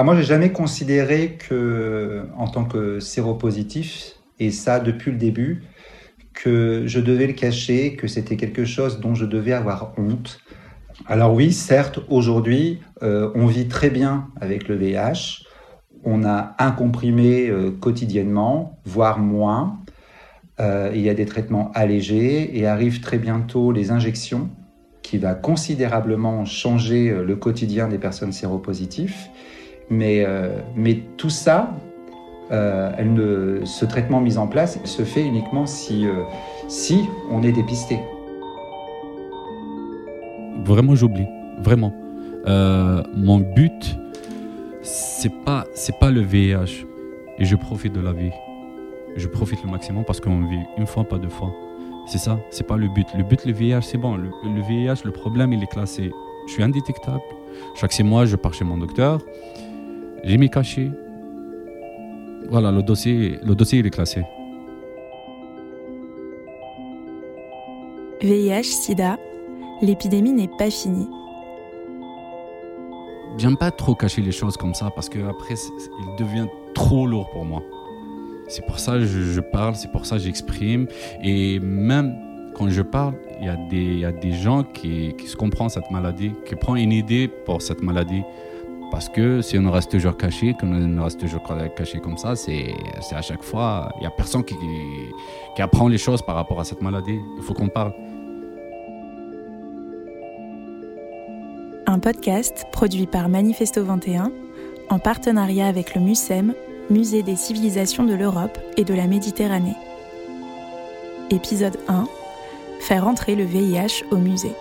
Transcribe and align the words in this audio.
Alors 0.00 0.14
moi, 0.14 0.16
j'ai 0.16 0.26
jamais 0.26 0.50
considéré 0.50 1.36
que, 1.36 2.24
en 2.34 2.48
tant 2.48 2.64
que 2.64 3.00
séropositif, 3.00 4.12
et 4.38 4.50
ça 4.50 4.80
depuis 4.80 5.10
le 5.10 5.18
début, 5.18 5.64
que 6.32 6.84
je 6.86 7.00
devais 7.00 7.26
le 7.26 7.34
cacher, 7.34 7.96
que 7.96 8.08
c'était 8.08 8.38
quelque 8.38 8.64
chose 8.64 9.00
dont 9.00 9.14
je 9.14 9.26
devais 9.26 9.52
avoir 9.52 9.92
honte. 9.98 10.40
Alors 11.04 11.34
oui, 11.34 11.52
certes, 11.52 12.00
aujourd'hui, 12.08 12.80
euh, 13.02 13.30
on 13.34 13.44
vit 13.44 13.68
très 13.68 13.90
bien 13.90 14.28
avec 14.40 14.68
le 14.68 14.76
VIH. 14.76 15.44
On 16.02 16.24
a 16.24 16.54
un 16.58 16.70
comprimé 16.70 17.50
euh, 17.50 17.70
quotidiennement, 17.70 18.78
voire 18.86 19.18
moins. 19.18 19.80
Euh, 20.60 20.90
il 20.94 21.02
y 21.02 21.10
a 21.10 21.14
des 21.14 21.26
traitements 21.26 21.72
allégés 21.74 22.58
et 22.58 22.66
arrivent 22.66 23.02
très 23.02 23.18
bientôt 23.18 23.70
les 23.70 23.90
injections 23.90 24.48
qui 25.02 25.18
va 25.18 25.34
considérablement 25.34 26.46
changer 26.46 27.14
le 27.22 27.36
quotidien 27.36 27.86
des 27.86 27.98
personnes 27.98 28.32
séropositives. 28.32 29.28
Mais, 29.90 30.24
mais 30.76 31.02
tout 31.16 31.30
ça, 31.30 31.74
euh, 32.52 33.60
ce 33.64 33.84
traitement 33.84 34.20
mis 34.20 34.36
en 34.36 34.48
place 34.48 34.80
se 34.84 35.02
fait 35.02 35.24
uniquement 35.24 35.66
si, 35.66 36.06
euh, 36.06 36.24
si 36.68 37.04
on 37.30 37.42
est 37.42 37.52
dépisté. 37.52 38.00
Vraiment, 40.64 40.94
j'oublie. 40.94 41.26
Vraiment. 41.60 41.92
Euh, 42.46 43.02
mon 43.14 43.38
but, 43.38 43.96
c'est 44.82 45.32
pas, 45.44 45.64
c'est 45.74 45.96
pas 45.98 46.10
le 46.10 46.22
VIH. 46.22 46.86
Et 47.38 47.44
je 47.44 47.56
profite 47.56 47.92
de 47.92 48.00
la 48.00 48.12
vie. 48.12 48.32
Je 49.16 49.28
profite 49.28 49.62
le 49.64 49.70
maximum 49.70 50.04
parce 50.04 50.20
qu'on 50.20 50.40
vit 50.46 50.60
une 50.76 50.86
fois, 50.86 51.04
pas 51.04 51.18
deux 51.18 51.28
fois. 51.28 51.52
C'est 52.06 52.18
ça, 52.18 52.38
c'est 52.50 52.66
pas 52.66 52.76
le 52.76 52.88
but. 52.88 53.06
Le 53.16 53.22
but, 53.22 53.44
le 53.44 53.52
VIH, 53.52 53.82
c'est 53.82 53.98
bon. 53.98 54.16
Le, 54.16 54.30
le, 54.44 54.62
VIH, 54.62 55.04
le 55.04 55.12
problème, 55.12 55.52
il 55.52 55.62
est 55.62 55.70
classé. 55.70 56.10
Je 56.48 56.52
suis 56.52 56.62
indétectable. 56.62 57.22
Chaque 57.74 57.92
six 57.92 58.02
mois, 58.02 58.24
je 58.24 58.36
pars 58.36 58.54
chez 58.54 58.64
mon 58.64 58.78
docteur. 58.78 59.20
J'ai 60.22 60.36
mes 60.36 60.48
cachets. 60.48 60.90
Voilà, 62.48 62.70
le 62.70 62.82
dossier, 62.82 63.38
le 63.44 63.54
dossier 63.54 63.78
il 63.78 63.86
est 63.86 63.90
classé. 63.90 64.22
VIH, 68.20 68.64
SIDA, 68.64 69.18
l'épidémie 69.80 70.32
n'est 70.32 70.50
pas 70.58 70.70
finie. 70.70 71.08
J'aime 73.38 73.56
pas 73.56 73.70
trop 73.70 73.94
cacher 73.94 74.20
les 74.20 74.32
choses 74.32 74.56
comme 74.56 74.74
ça 74.74 74.90
parce 74.94 75.08
que 75.08 75.18
après 75.20 75.54
il 75.54 76.24
devient 76.24 76.46
trop 76.74 77.06
lourd 77.06 77.30
pour 77.30 77.44
moi. 77.44 77.62
C'est 78.48 78.66
pour 78.66 78.78
ça 78.78 78.94
que 78.94 79.06
je, 79.06 79.40
parle, 79.40 79.76
c'est 79.76 79.90
pour 79.92 80.04
ça 80.04 80.16
que 80.16 80.22
j'exprime. 80.22 80.86
Et 81.22 81.60
même 81.60 82.14
quand 82.54 82.68
je 82.68 82.82
parle, 82.82 83.14
il 83.40 83.46
y, 83.46 83.48
a 83.48 83.56
des, 83.56 83.94
y 84.00 84.04
a 84.04 84.12
des 84.12 84.32
gens 84.32 84.64
qui, 84.64 85.14
qui 85.16 85.28
se 85.28 85.36
comprennent 85.36 85.68
cette 85.68 85.90
maladie, 85.90 86.32
qui 86.44 86.56
prennent 86.56 86.76
une 86.76 86.92
idée 86.92 87.28
pour 87.28 87.62
cette 87.62 87.80
maladie. 87.80 88.22
Parce 88.90 89.08
que 89.08 89.40
si 89.40 89.56
on 89.58 89.70
reste 89.70 89.90
toujours 89.90 90.16
caché, 90.16 90.54
qu'on 90.54 91.02
reste 91.02 91.20
toujours 91.20 91.42
caché 91.76 92.00
comme 92.00 92.18
ça, 92.18 92.34
c'est 92.34 92.74
à 93.12 93.22
chaque 93.22 93.42
fois, 93.42 93.92
il 93.96 94.00
n'y 94.00 94.06
a 94.06 94.10
personne 94.10 94.44
qui, 94.44 94.56
qui, 95.54 95.62
apprend 95.62 95.86
les 95.86 95.98
choses 95.98 96.22
par 96.22 96.34
rapport 96.34 96.58
à 96.58 96.64
cette 96.64 96.82
maladie. 96.82 97.20
Il 97.36 97.42
faut 97.42 97.54
qu'on 97.54 97.68
parle. 97.68 97.92
Un 101.86 101.98
podcast 101.98 102.66
produit 102.72 103.06
par 103.06 103.28
Manifesto 103.28 103.84
21 103.84 104.32
en 104.90 104.98
partenariat 104.98 105.66
avec 105.66 105.94
le 105.94 106.00
MUSEM, 106.00 106.54
Musée 106.90 107.22
des 107.22 107.36
civilisations 107.36 108.04
de 108.04 108.14
l'Europe 108.14 108.58
et 108.76 108.82
de 108.82 108.94
la 108.94 109.06
Méditerranée. 109.06 109.76
Épisode 111.30 111.78
1 111.86 112.08
Faire 112.80 113.06
entrer 113.06 113.36
le 113.36 113.44
VIH 113.44 114.04
au 114.10 114.16
musée. 114.16 114.54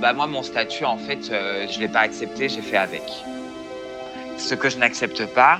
Bah 0.00 0.12
moi 0.12 0.26
mon 0.26 0.42
statut 0.42 0.84
en 0.84 0.96
fait 0.96 1.30
euh, 1.30 1.66
je 1.68 1.80
l'ai 1.80 1.88
pas 1.88 2.00
accepté, 2.00 2.48
j'ai 2.48 2.62
fait 2.62 2.76
avec. 2.76 3.02
Ce 4.36 4.54
que 4.54 4.68
je 4.68 4.78
n'accepte 4.78 5.26
pas, 5.26 5.58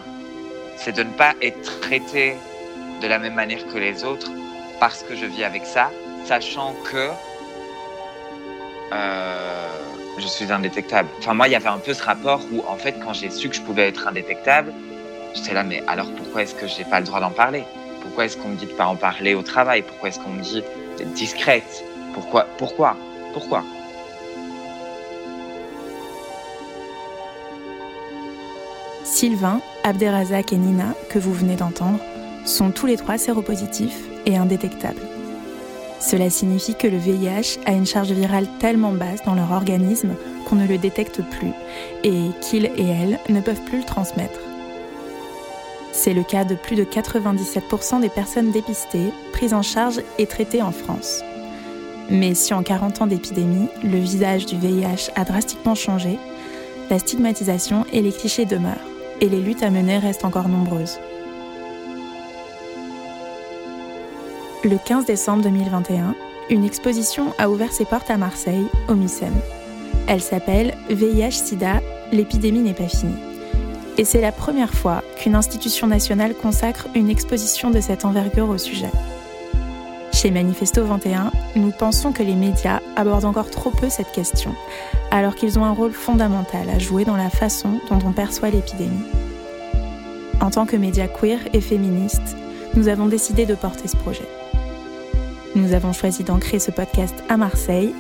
c'est 0.77 0.92
de 0.95 1.03
ne 1.03 1.11
pas 1.11 1.34
être 1.42 1.80
traité 1.80 2.34
de 3.02 3.08
la 3.08 3.18
même 3.18 3.35
manière 3.35 3.67
que 3.67 3.79
les 3.79 4.05
autres 4.05 4.30
parce 4.79 5.02
que 5.02 5.17
je 5.17 5.27
vis 5.27 5.42
avec 5.42 5.67
ça, 5.67 5.90
sachant 6.24 6.74
que 6.85 7.08
euh, 8.92 9.68
je 10.18 10.27
suis 10.27 10.52
indétectable. 10.52 11.08
Enfin 11.18 11.34
moi 11.34 11.48
il 11.48 11.52
y 11.52 11.57
avait 11.57 11.68
un 11.68 11.79
peu 11.79 11.92
ce 11.92 12.02
rapport 12.05 12.40
où 12.52 12.63
en 12.68 12.77
fait 12.77 12.95
quand 13.05 13.13
j'ai 13.13 13.30
su 13.30 13.48
que 13.48 13.57
je 13.57 13.63
pouvais 13.63 13.89
être 13.89 14.07
indétectable, 14.07 14.73
j'étais 15.34 15.55
là 15.55 15.64
mais 15.64 15.83
alors 15.89 16.07
pourquoi 16.13 16.42
est-ce 16.42 16.55
que 16.55 16.68
j'ai 16.68 16.84
pas 16.84 17.01
le 17.01 17.07
droit 17.07 17.20
d'en 17.20 17.33
parler? 17.33 17.64
Pourquoi 18.02 18.27
est-ce 18.27 18.36
qu'on 18.36 18.51
me 18.51 18.57
dit 18.57 18.67
de 18.67 18.73
pas 18.73 18.86
en 18.86 18.96
parler 18.96 19.34
au 19.34 19.42
travail? 19.42 19.83
Pourquoi 19.83 20.11
est-ce 20.11 20.20
qu'on 20.20 20.30
me 20.30 20.42
dit 20.42 20.63
d'être 20.96 21.13
discrète? 21.13 21.84
Pourquoi 22.14 22.46
Pourquoi 22.57 22.96
Pourquoi? 23.33 23.64
Sylvain, 29.18 29.61
Abderrazak 29.83 30.52
et 30.52 30.56
Nina, 30.56 30.95
que 31.11 31.18
vous 31.18 31.33
venez 31.33 31.56
d'entendre, 31.56 31.98
sont 32.45 32.70
tous 32.70 32.86
les 32.86 32.96
trois 32.96 33.18
séropositifs 33.18 33.98
et 34.27 34.36
indétectables. 34.36 35.02
Cela 35.98 36.30
signifie 36.30 36.77
que 36.77 36.86
le 36.86 36.98
VIH 36.98 37.58
a 37.67 37.73
une 37.73 37.84
charge 37.84 38.12
virale 38.12 38.46
tellement 38.61 38.92
basse 38.92 39.24
dans 39.27 39.34
leur 39.34 39.51
organisme 39.51 40.14
qu'on 40.46 40.55
ne 40.55 40.68
le 40.68 40.78
détecte 40.78 41.20
plus 41.33 41.51
et 42.05 42.30
qu'ils 42.40 42.67
et 42.67 42.86
elles 42.86 43.18
ne 43.28 43.40
peuvent 43.40 43.64
plus 43.64 43.78
le 43.78 43.84
transmettre. 43.84 44.39
C'est 45.90 46.14
le 46.14 46.23
cas 46.23 46.45
de 46.45 46.55
plus 46.55 46.77
de 46.77 46.84
97% 46.84 48.01
des 48.01 48.11
personnes 48.11 48.52
dépistées, 48.52 49.12
prises 49.33 49.52
en 49.52 49.62
charge 49.62 50.01
et 50.18 50.27
traitées 50.27 50.62
en 50.62 50.70
France. 50.70 51.24
Mais 52.08 52.34
si 52.34 52.55
en 52.55 52.62
40 52.62 53.02
ans 53.02 53.08
d'épidémie, 53.08 53.67
le 53.83 53.98
visage 53.98 54.46
du 54.46 54.57
VIH 54.57 55.11
a 55.17 55.24
drastiquement 55.24 55.74
changé, 55.74 56.20
la 56.89 57.01
stigmatisation 57.01 57.84
et 57.92 58.01
les 58.01 58.12
clichés 58.12 58.45
demeurent 58.45 58.88
et 59.20 59.29
les 59.29 59.40
luttes 59.40 59.62
à 59.62 59.70
mener 59.70 59.98
restent 59.98 60.24
encore 60.24 60.48
nombreuses. 60.48 60.98
Le 64.64 64.77
15 64.84 65.06
décembre 65.06 65.42
2021, 65.45 66.14
une 66.51 66.64
exposition 66.64 67.33
a 67.39 67.48
ouvert 67.48 67.73
ses 67.73 67.84
portes 67.84 68.11
à 68.11 68.17
Marseille, 68.17 68.67
au 68.89 68.95
MUSEM. 68.95 69.34
Elle 70.07 70.23
s'appelle 70.23 70.74
VIH-Sida, 70.90 71.80
l'épidémie 72.12 72.62
n'est 72.62 72.74
pas 72.74 72.89
finie. 72.89 73.18
Et 73.98 74.05
c'est 74.05 74.20
la 74.20 74.33
première 74.33 74.73
fois 74.73 75.02
qu'une 75.17 75.34
institution 75.34 75.86
nationale 75.86 76.34
consacre 76.34 76.89
une 76.95 77.11
exposition 77.11 77.70
de 77.70 77.80
cette 77.80 78.05
envergure 78.05 78.48
au 78.48 78.58
sujet. 78.58 78.90
Chez 80.13 80.30
Manifesto 80.30 80.85
21, 80.85 81.30
nous 81.55 81.70
pensons 81.70 82.13
que 82.13 82.23
les 82.23 82.35
médias 82.35 82.80
abordent 82.96 83.24
encore 83.24 83.51
trop 83.51 83.70
peu 83.70 83.89
cette 83.89 84.11
question, 84.11 84.55
alors 85.11 85.35
qu'ils 85.35 85.58
ont 85.58 85.64
un 85.64 85.73
rôle 85.73 85.92
fondamental 85.92 86.69
à 86.70 86.79
jouer 86.79 87.05
dans 87.05 87.17
la 87.17 87.30
façon 87.30 87.80
dont 87.89 87.98
on 88.05 88.13
perçoit 88.13 88.51
l'épidémie. 88.51 89.05
En 90.41 90.51
tant 90.51 90.67
que 90.67 90.77
médias 90.77 91.07
queer 91.08 91.39
et 91.52 91.61
féministes, 91.61 92.36
nous 92.74 92.89
avons 92.89 93.07
décidé 93.07 93.46
de 93.46 93.55
porter 93.55 93.86
ce 93.86 93.96
projet. 93.96 94.29
Nous 95.55 95.73
avons 95.73 95.92
choisi 95.92 96.25
d'ancrer 96.25 96.58
ce 96.58 96.70
podcast 96.70 97.14
à 97.29 97.36
Marseille, 97.36 97.95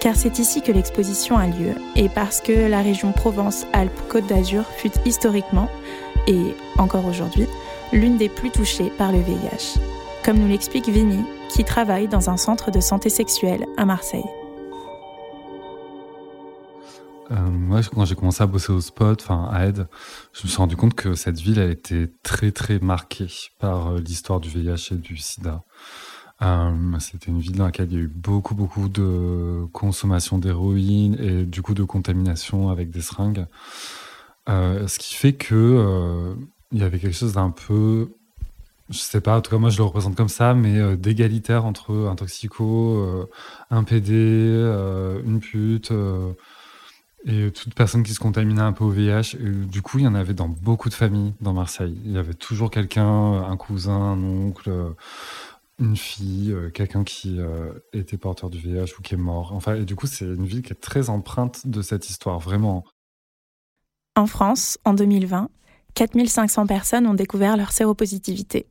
car 0.00 0.16
c'est 0.16 0.38
ici 0.38 0.62
que 0.62 0.72
l'exposition 0.72 1.36
a 1.36 1.46
lieu 1.46 1.74
et 1.94 2.08
parce 2.08 2.40
que 2.40 2.68
la 2.68 2.80
région 2.80 3.12
Provence-Alpes-Côte 3.12 4.26
d'Azur 4.26 4.64
fut 4.76 4.92
historiquement, 5.04 5.68
et 6.26 6.54
encore 6.78 7.06
aujourd'hui, 7.06 7.46
l'une 7.92 8.16
des 8.16 8.28
plus 8.28 8.50
touchées 8.50 8.90
par 8.96 9.12
le 9.12 9.18
VIH 9.18 9.78
comme 10.24 10.38
nous 10.38 10.48
l'explique 10.48 10.88
Vinny, 10.88 11.24
qui 11.50 11.64
travaille 11.64 12.08
dans 12.08 12.30
un 12.30 12.36
centre 12.36 12.70
de 12.70 12.80
santé 12.80 13.10
sexuelle 13.10 13.66
à 13.76 13.84
Marseille. 13.84 14.24
Euh, 17.30 17.82
quand 17.94 18.04
j'ai 18.04 18.14
commencé 18.16 18.42
à 18.42 18.46
bosser 18.46 18.72
au 18.72 18.80
spot, 18.80 19.20
enfin 19.22 19.48
à 19.52 19.66
Aide, 19.66 19.86
je 20.32 20.44
me 20.44 20.48
suis 20.48 20.58
rendu 20.58 20.76
compte 20.76 20.94
que 20.94 21.14
cette 21.14 21.38
ville 21.38 21.60
a 21.60 21.66
été 21.66 22.08
très 22.22 22.50
très 22.50 22.78
marquée 22.80 23.28
par 23.58 23.88
euh, 23.88 23.98
l'histoire 24.00 24.40
du 24.40 24.48
VIH 24.48 24.88
et 24.92 24.96
du 24.96 25.16
SIDA. 25.16 25.62
Euh, 26.42 26.72
C'était 26.98 27.30
une 27.30 27.38
ville 27.38 27.56
dans 27.56 27.66
laquelle 27.66 27.88
il 27.90 27.94
y 27.94 28.00
a 28.00 28.04
eu 28.04 28.12
beaucoup 28.12 28.54
beaucoup 28.54 28.88
de 28.88 29.66
consommation 29.72 30.38
d'héroïne 30.38 31.16
et 31.20 31.44
du 31.44 31.62
coup 31.62 31.74
de 31.74 31.84
contamination 31.84 32.68
avec 32.68 32.90
des 32.90 33.02
seringues. 33.02 33.46
Euh, 34.48 34.88
ce 34.88 34.98
qui 34.98 35.14
fait 35.14 35.34
que 35.34 36.34
il 36.72 36.78
y 36.78 36.82
avait 36.82 36.98
quelque 36.98 37.16
chose 37.16 37.34
d'un 37.34 37.50
peu 37.50 38.12
je 38.90 38.98
sais 38.98 39.20
pas, 39.20 39.38
en 39.38 39.40
tout 39.40 39.50
cas 39.50 39.58
moi 39.58 39.70
je 39.70 39.78
le 39.78 39.84
représente 39.84 40.16
comme 40.16 40.28
ça, 40.28 40.54
mais 40.54 40.78
euh, 40.78 40.96
d'égalitaire 40.96 41.64
entre 41.64 42.08
un 42.10 42.16
toxico, 42.16 42.98
euh, 42.98 43.26
un 43.70 43.84
PD, 43.84 44.12
euh, 44.12 45.22
une 45.24 45.40
pute 45.40 45.92
et 47.26 47.50
toute 47.52 47.74
personne 47.74 48.02
qui 48.02 48.14
se 48.14 48.18
contaminait 48.18 48.62
un 48.62 48.72
peu 48.72 48.84
au 48.84 48.90
VIH. 48.90 49.36
Du 49.38 49.82
coup, 49.82 49.98
il 49.98 50.04
y 50.04 50.08
en 50.08 50.14
avait 50.14 50.32
dans 50.32 50.48
beaucoup 50.48 50.88
de 50.88 50.94
familles 50.94 51.34
dans 51.42 51.52
Marseille. 51.52 51.96
Il 52.06 52.12
y 52.12 52.18
avait 52.18 52.34
toujours 52.34 52.70
quelqu'un, 52.70 53.42
un 53.42 53.56
cousin, 53.58 53.92
un 53.92 54.22
oncle, 54.22 54.72
une 55.78 55.96
fille, 55.96 56.56
quelqu'un 56.72 57.04
qui 57.04 57.38
était 57.92 58.16
porteur 58.16 58.48
du 58.48 58.58
VIH 58.58 58.94
ou 58.98 59.02
qui 59.02 59.14
est 59.14 59.18
mort. 59.18 59.52
Enfin, 59.52 59.74
et 59.74 59.84
du 59.84 59.96
coup, 59.96 60.06
c'est 60.06 60.24
une 60.24 60.46
ville 60.46 60.62
qui 60.62 60.72
est 60.72 60.80
très 60.80 61.10
empreinte 61.10 61.66
de 61.66 61.82
cette 61.82 62.08
histoire, 62.08 62.38
vraiment. 62.38 62.84
En 64.16 64.26
France, 64.26 64.78
en 64.86 64.94
2020, 64.94 65.50
4500 65.92 66.66
personnes 66.66 67.06
ont 67.06 67.14
découvert 67.14 67.58
leur 67.58 67.72
séropositivité. 67.72 68.66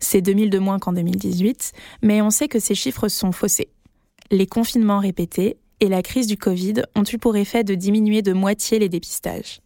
C'est 0.00 0.22
2000 0.22 0.50
de 0.50 0.58
moins 0.58 0.78
qu'en 0.78 0.92
2018, 0.92 1.72
mais 2.02 2.22
on 2.22 2.30
sait 2.30 2.48
que 2.48 2.58
ces 2.58 2.74
chiffres 2.74 3.08
sont 3.08 3.32
faussés. 3.32 3.68
Les 4.30 4.46
confinements 4.46 4.98
répétés, 4.98 5.56
et 5.80 5.88
la 5.88 6.02
crise 6.02 6.26
du 6.26 6.36
Covid 6.36 6.82
ont 6.94 7.04
eu 7.10 7.18
pour 7.18 7.36
effet 7.36 7.64
de 7.64 7.74
diminuer 7.74 8.22
de 8.22 8.32
moitié 8.32 8.78
les 8.78 8.88
dépistages. 8.88 9.60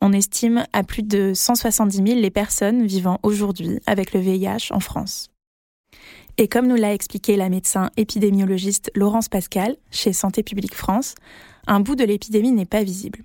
On 0.00 0.12
estime 0.12 0.64
à 0.72 0.82
plus 0.82 1.02
de 1.02 1.32
170 1.34 1.96
000 1.96 2.20
les 2.20 2.30
personnes 2.30 2.86
vivant 2.86 3.18
aujourd'hui 3.22 3.80
avec 3.86 4.12
le 4.12 4.20
VIH 4.20 4.70
en 4.70 4.80
France. 4.80 5.30
Et 6.36 6.48
comme 6.48 6.66
nous 6.66 6.76
l'a 6.76 6.92
expliqué 6.92 7.36
la 7.36 7.48
médecin 7.48 7.90
épidémiologiste 7.96 8.90
Laurence 8.94 9.28
Pascal 9.28 9.76
chez 9.90 10.12
Santé 10.12 10.42
publique 10.42 10.74
France, 10.74 11.14
un 11.66 11.80
bout 11.80 11.94
de 11.94 12.04
l'épidémie 12.04 12.52
n'est 12.52 12.66
pas 12.66 12.82
visible. 12.82 13.20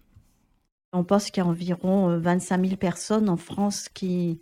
On 0.93 1.03
pense 1.03 1.25
qu'il 1.25 1.43
y 1.43 1.45
a 1.45 1.49
environ 1.49 2.17
25 2.17 2.59
euh, 2.59 2.63
000 2.65 2.75
personnes 2.77 3.29
en 3.29 3.37
France 3.37 3.89
qui, 3.93 4.39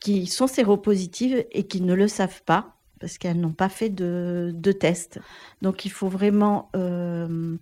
qui 0.00 0.26
sont 0.26 0.46
séropositives 0.46 1.44
et 1.50 1.66
qui 1.66 1.80
ne 1.80 1.94
le 1.94 2.08
savent 2.08 2.42
pas 2.44 2.76
parce 3.00 3.16
qu'elles 3.16 3.40
n'ont 3.40 3.52
pas 3.52 3.68
fait 3.68 3.88
de, 3.88 4.52
de 4.54 4.72
test. 4.72 5.20
Donc 5.62 5.84
il 5.84 5.90
faut 5.90 6.08
vraiment 6.08 6.70
euh, 6.76 7.56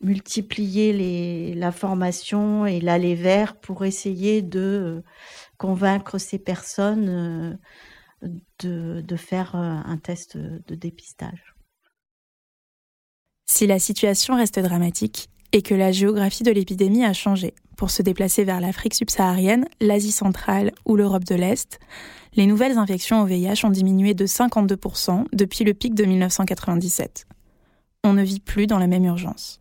multiplier 0.00 0.92
les, 0.92 1.54
la 1.54 1.72
formation 1.72 2.66
et 2.66 2.80
l'aller 2.80 3.14
vers 3.14 3.58
pour 3.58 3.84
essayer 3.84 4.42
de 4.42 5.02
convaincre 5.56 6.18
ces 6.18 6.38
personnes 6.38 7.08
euh, 7.08 8.28
de, 8.60 9.00
de 9.00 9.16
faire 9.16 9.54
un 9.54 9.98
test 9.98 10.36
de 10.36 10.74
dépistage. 10.74 11.54
Si 13.46 13.66
la 13.66 13.78
situation 13.78 14.36
reste 14.36 14.58
dramatique, 14.58 15.28
et 15.54 15.62
que 15.62 15.74
la 15.74 15.92
géographie 15.92 16.42
de 16.42 16.50
l'épidémie 16.50 17.04
a 17.04 17.12
changé. 17.12 17.54
Pour 17.76 17.92
se 17.92 18.02
déplacer 18.02 18.42
vers 18.42 18.60
l'Afrique 18.60 18.94
subsaharienne, 18.94 19.66
l'Asie 19.80 20.10
centrale 20.10 20.72
ou 20.84 20.96
l'Europe 20.96 21.24
de 21.24 21.36
l'Est, 21.36 21.78
les 22.34 22.46
nouvelles 22.46 22.76
infections 22.76 23.22
au 23.22 23.24
VIH 23.24 23.64
ont 23.64 23.70
diminué 23.70 24.14
de 24.14 24.26
52% 24.26 25.26
depuis 25.32 25.64
le 25.64 25.72
pic 25.72 25.94
de 25.94 26.04
1997. 26.04 27.26
On 28.02 28.14
ne 28.14 28.24
vit 28.24 28.40
plus 28.40 28.66
dans 28.66 28.80
la 28.80 28.88
même 28.88 29.04
urgence. 29.04 29.60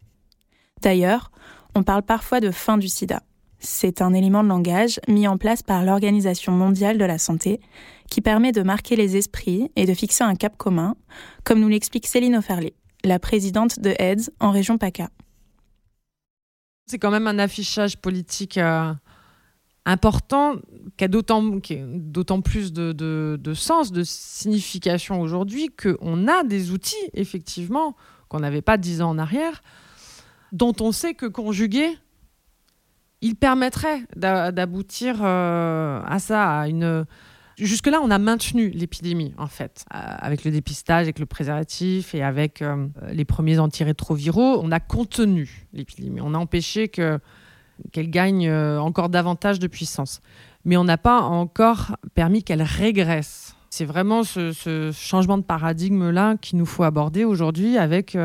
D'ailleurs, 0.82 1.32
on 1.76 1.84
parle 1.84 2.02
parfois 2.02 2.40
de 2.40 2.50
fin 2.50 2.80
du 2.80 2.88
sida. 2.88 3.22
C'est 3.60 4.02
un 4.02 4.14
élément 4.14 4.44
de 4.44 4.50
langage 4.50 5.00
mis 5.08 5.28
en 5.28 5.38
place 5.38 5.62
par 5.62 5.84
l'Organisation 5.84 6.54
mondiale 6.54 6.98
de 6.98 7.06
la 7.06 7.20
santé 7.20 7.62
qui 8.10 8.22
permet 8.22 8.52
de 8.52 8.64
marquer 8.64 8.96
les 8.96 9.16
esprits 9.16 9.70
et 9.76 9.86
de 9.86 9.94
fixer 9.94 10.24
un 10.24 10.34
cap 10.34 10.58
commun, 10.58 10.96
comme 11.44 11.60
nous 11.60 11.70
l'explique 11.70 12.08
Céline 12.08 12.36
Oferlé, 12.36 12.74
la 13.04 13.20
présidente 13.20 13.80
de 13.80 13.94
AIDS 14.00 14.32
en 14.40 14.50
région 14.50 14.80
PACA. 14.80 15.10
C'est 16.86 17.00
quand 17.00 17.12
même 17.12 17.28
un 17.28 17.40
affichage 17.40 17.98
politique 17.98 18.58
euh, 18.58 18.94
important 19.86 20.56
qui 20.98 21.06
a 21.06 21.08
d'autant 21.08 22.42
plus 22.42 22.74
de, 22.74 23.54
sens, 23.54 23.92
de 23.92 24.04
signification 24.04 25.22
aujourd'hui 25.22 25.70
qu'on 25.70 26.28
a 26.28 26.44
des 26.44 26.72
outils, 26.72 26.96
effectivement, 27.14 27.96
qu'on 28.30 28.40
n'avait 28.40 28.62
pas 28.62 28.78
dix 28.78 29.02
ans 29.02 29.12
en 29.12 29.18
arrière, 29.18 29.62
dont 30.52 30.74
on 30.80 30.92
sait 30.92 31.14
que 31.14 31.26
conjugués, 31.26 31.98
ils 33.22 33.36
permettraient 33.36 34.04
d'aboutir 34.16 35.20
euh, 35.22 36.02
à 36.06 36.20
ça, 36.20 36.60
à 36.60 36.68
une 36.68 37.06
Jusque-là, 37.64 38.02
on 38.04 38.12
a 38.12 38.18
maintenu 38.18 38.72
l'épidémie, 38.72 39.34
en 39.38 39.48
fait, 39.48 39.86
euh, 39.94 39.98
avec 39.98 40.44
le 40.44 40.52
dépistage, 40.52 41.04
avec 41.04 41.18
le 41.18 41.26
préservatif 41.26 42.14
et 42.14 42.22
avec 42.22 42.62
euh, 42.62 42.88
les 43.14 43.24
premiers 43.24 43.58
antirétroviraux. 43.58 44.60
On 44.62 44.70
a 44.70 44.82
contenu 44.82 45.66
l'épidémie. 45.72 46.20
On 46.22 46.34
a 46.34 46.38
empêché 46.38 46.90
qu'elle 46.90 47.22
gagne 47.94 48.50
euh, 48.50 48.82
encore 48.82 49.08
davantage 49.08 49.60
de 49.60 49.68
puissance. 49.68 50.22
Mais 50.66 50.76
on 50.76 50.84
n'a 50.84 50.98
pas 50.98 51.22
encore 51.22 51.96
permis 52.16 52.44
qu'elle 52.44 52.64
régresse. 52.64 53.56
C'est 53.70 53.86
vraiment 53.86 54.24
ce, 54.24 54.92
changement 54.94 55.38
de 55.38 55.44
paradigme-là 55.44 56.36
qu'il 56.42 56.60
nous 56.60 56.66
faut 56.66 56.84
aborder 56.84 57.24
aujourd'hui 57.24 57.78
avec 57.78 58.18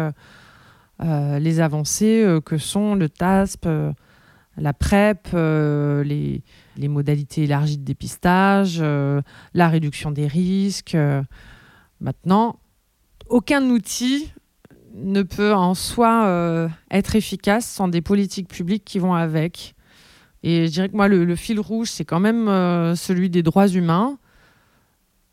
les 1.01 1.61
avancées 1.61 2.39
que 2.45 2.59
sont 2.59 2.95
le 2.95 3.09
TASP, 3.09 3.67
la 4.59 4.73
PrEP, 4.75 5.29
les 5.33 6.43
les 6.79 6.89
modalités 6.89 7.43
élargies 7.43 7.77
de 7.77 7.85
dépistage, 7.85 8.79
euh, 8.81 9.21
la 9.53 9.69
réduction 9.69 10.11
des 10.11 10.27
risques. 10.27 10.95
Euh. 10.95 11.23
Maintenant, 12.01 12.61
aucun 13.29 13.63
outil 13.69 14.33
ne 14.95 15.23
peut 15.23 15.53
en 15.53 15.75
soi 15.75 16.27
euh, 16.27 16.69
être 16.91 17.17
efficace 17.17 17.67
sans 17.67 17.89
des 17.89 18.01
politiques 18.01 18.49
publiques 18.49 18.85
qui 18.85 19.01
vont 19.01 19.15
avec. 19.15 19.75
Et 20.45 20.69
je 20.69 20.73
dirais 20.73 20.89
que 20.89 20.97
moi, 20.97 21.09
le, 21.09 21.35
fil 21.35 21.59
rouge, 21.59 21.89
c'est 21.91 22.05
quand 22.05 22.21
même 22.21 22.47
celui 22.95 23.29
des 23.29 23.43
droits 23.43 23.67
humains. 23.67 24.19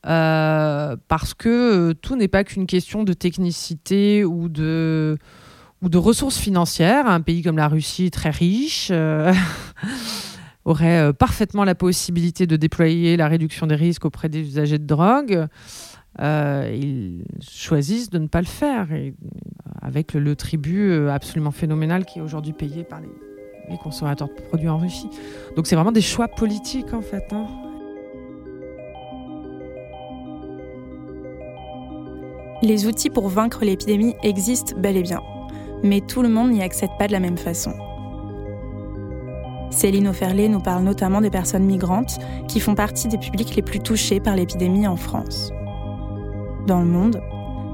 parce 0.01 1.35
que 1.35 1.93
tout 1.93 2.15
n'est 2.15 2.27
pas 2.27 2.43
qu'une 2.43 2.65
question 2.65 3.03
de 3.03 3.13
technicité 3.13 4.25
ou 4.25 4.49
de, 4.49 5.19
ou 5.83 5.89
de 5.89 5.97
ressources 5.99 6.39
financières. 6.39 7.05
Un 7.05 7.21
pays 7.21 7.43
comme 7.43 7.57
la 7.57 7.67
Russie 7.67 8.05
est 8.05 8.13
très 8.13 8.31
riche. 8.31 8.91
aurait 10.65 10.99
euh, 10.99 11.13
parfaitement 11.13 11.63
la 11.63 11.75
possibilité 11.75 12.47
de 12.47 12.55
déployer 12.57 13.15
la 13.17 13.27
réduction 13.27 13.67
des 13.67 13.75
risques 13.75 14.05
auprès 14.05 14.29
des 14.29 14.39
usagers 14.39 14.79
de 14.79 14.85
drogue, 14.85 15.47
euh, 16.21 16.71
ils 16.73 17.25
choisissent 17.41 18.09
de 18.09 18.17
ne 18.17 18.27
pas 18.27 18.41
le 18.41 18.47
faire, 18.47 18.87
euh, 18.91 19.11
avec 19.81 20.13
le, 20.13 20.35
tribut 20.35 21.07
absolument 21.09 21.51
phénoménal 21.51 22.05
qui 22.05 22.19
est 22.19 22.21
aujourd'hui 22.21 22.53
payé 22.53 22.83
par 22.83 22.99
les, 22.99 23.77
consommateurs 23.77 24.27
de 24.27 24.41
produits 24.41 24.69
en 24.69 24.77
Russie. 24.77 25.09
Donc 25.55 25.67
c'est 25.67 25.75
vraiment 25.75 25.91
des 25.91 26.01
choix 26.01 26.27
politiques 26.27 26.93
en 26.93 27.01
fait. 27.01 27.25
Hein. 27.31 27.45
Les 32.61 32.87
outils 32.87 33.09
pour 33.09 33.27
vaincre 33.27 33.65
l'épidémie 33.65 34.15
existent 34.23 34.79
bel 34.79 34.97
et 34.97 35.03
bien, 35.03 35.21
mais 35.83 36.01
tout 36.01 36.21
le 36.21 36.29
monde 36.29 36.51
n'y 36.51 36.63
accède 36.63 36.91
pas 36.97 37.07
de 37.07 37.11
la 37.11 37.19
même 37.19 37.37
façon. 37.37 37.73
Céline 39.71 40.07
Oferlé 40.07 40.47
nous 40.49 40.59
parle 40.59 40.83
notamment 40.83 41.21
des 41.21 41.29
personnes 41.29 41.65
migrantes 41.65 42.17
qui 42.47 42.59
font 42.59 42.75
partie 42.75 43.07
des 43.07 43.17
publics 43.17 43.55
les 43.55 43.61
plus 43.61 43.79
touchés 43.79 44.19
par 44.19 44.35
l'épidémie 44.35 44.87
en 44.87 44.95
France. 44.95 45.51
Dans 46.67 46.79
le 46.79 46.85
monde, 46.85 47.21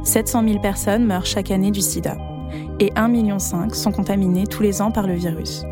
700 0.03 0.47
000 0.47 0.61
personnes 0.61 1.05
meurent 1.05 1.25
chaque 1.25 1.51
année 1.51 1.71
du 1.71 1.81
sida 1.81 2.17
et 2.79 2.91
1,5 2.91 3.11
million 3.11 3.39
sont 3.39 3.91
contaminées 3.91 4.47
tous 4.47 4.63
les 4.63 4.81
ans 4.81 4.91
par 4.91 5.07
le 5.07 5.13
virus. 5.13 5.63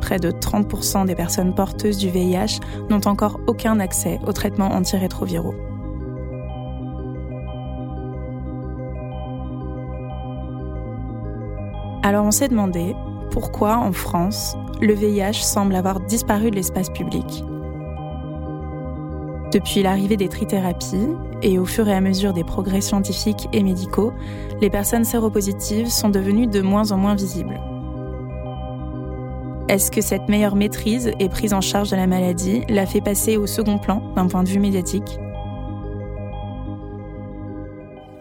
Près 0.00 0.18
de 0.18 0.30
30% 0.30 1.06
des 1.06 1.14
personnes 1.14 1.54
porteuses 1.54 1.98
du 1.98 2.08
VIH 2.08 2.60
n'ont 2.90 3.06
encore 3.06 3.40
aucun 3.46 3.78
accès 3.80 4.18
aux 4.26 4.32
traitements 4.32 4.72
antirétroviraux. 4.72 5.54
Alors 12.04 12.24
on 12.24 12.32
s'est 12.32 12.48
demandé 12.48 12.96
pourquoi 13.32 13.78
en 13.78 13.92
France, 13.92 14.56
le 14.80 14.92
VIH 14.92 15.42
semble 15.42 15.74
avoir 15.74 16.00
disparu 16.00 16.50
de 16.50 16.56
l'espace 16.56 16.90
public. 16.90 17.44
Depuis 19.50 19.82
l'arrivée 19.82 20.18
des 20.18 20.28
trithérapies 20.28 21.08
et 21.42 21.58
au 21.58 21.64
fur 21.64 21.88
et 21.88 21.94
à 21.94 22.00
mesure 22.00 22.34
des 22.34 22.44
progrès 22.44 22.82
scientifiques 22.82 23.48
et 23.52 23.62
médicaux, 23.62 24.12
les 24.60 24.70
personnes 24.70 25.04
séropositives 25.04 25.88
sont 25.88 26.10
devenues 26.10 26.46
de 26.46 26.60
moins 26.60 26.92
en 26.92 26.98
moins 26.98 27.14
visibles. 27.14 27.58
Est-ce 29.68 29.90
que 29.90 30.02
cette 30.02 30.28
meilleure 30.28 30.56
maîtrise 30.56 31.10
et 31.18 31.28
prise 31.28 31.54
en 31.54 31.62
charge 31.62 31.90
de 31.90 31.96
la 31.96 32.06
maladie 32.06 32.62
l'a 32.68 32.84
fait 32.84 33.00
passer 33.00 33.38
au 33.38 33.46
second 33.46 33.78
plan 33.78 34.12
d'un 34.14 34.26
point 34.26 34.42
de 34.42 34.48
vue 34.48 34.60
médiatique? 34.60 35.18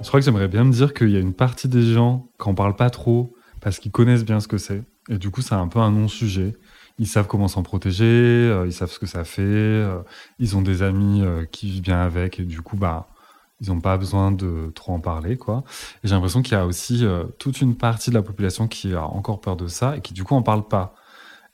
Je 0.02 0.08
crois 0.08 0.20
que 0.20 0.26
j'aimerais 0.26 0.48
bien 0.48 0.64
me 0.64 0.72
dire 0.72 0.94
qu'il 0.94 1.10
y 1.10 1.18
a 1.18 1.20
une 1.20 1.34
partie 1.34 1.68
des 1.68 1.84
gens 1.84 2.28
qui 2.42 2.48
n'en 2.48 2.56
parlent 2.56 2.76
pas 2.76 2.90
trop 2.90 3.34
parce 3.60 3.80
qu'ils 3.80 3.92
connaissent 3.92 4.26
bien 4.26 4.40
ce 4.40 4.48
que 4.48 4.58
c'est. 4.58 4.84
Et 5.10 5.18
du 5.18 5.32
coup, 5.32 5.42
c'est 5.42 5.56
un 5.56 5.68
peu 5.68 5.80
un 5.80 5.92
non-sujet. 5.92 6.56
Ils 7.00 7.08
savent 7.08 7.28
comment 7.28 7.48
s'en 7.48 7.64
protéger, 7.64 8.06
euh, 8.06 8.68
ils 8.68 8.74
savent 8.74 8.92
ce 8.92 9.00
que 9.00 9.08
ça 9.08 9.24
fait, 9.24 9.42
euh, 9.42 10.02
ils 10.40 10.56
ont 10.56 10.62
des 10.62 10.84
amis 10.84 11.22
euh, 11.24 11.46
qui 11.46 11.68
vivent 11.68 11.82
bien 11.82 12.00
avec, 12.00 12.40
et 12.40 12.44
du 12.44 12.62
coup, 12.62 12.78
bah, 12.78 13.08
ils 13.60 13.70
n'ont 13.70 13.82
pas 13.82 13.98
besoin 13.98 14.32
de 14.32 14.72
trop 14.76 14.94
en 14.94 15.00
parler, 15.00 15.38
quoi. 15.38 15.64
Et 16.04 16.08
j'ai 16.08 16.16
l'impression 16.16 16.42
qu'il 16.42 16.54
y 16.54 16.56
a 16.56 16.66
aussi 16.66 17.06
toute 17.40 17.62
une 17.62 17.76
partie 17.76 18.10
de 18.10 18.16
la 18.16 18.24
population 18.24 18.68
qui 18.68 18.94
a 18.94 19.04
encore 19.04 19.40
peur 19.42 19.56
de 19.56 19.68
ça 19.68 19.98
et 19.98 20.02
qui 20.02 20.14
du 20.14 20.24
coup 20.24 20.36
en 20.36 20.42
parle 20.42 20.68
pas 20.68 20.96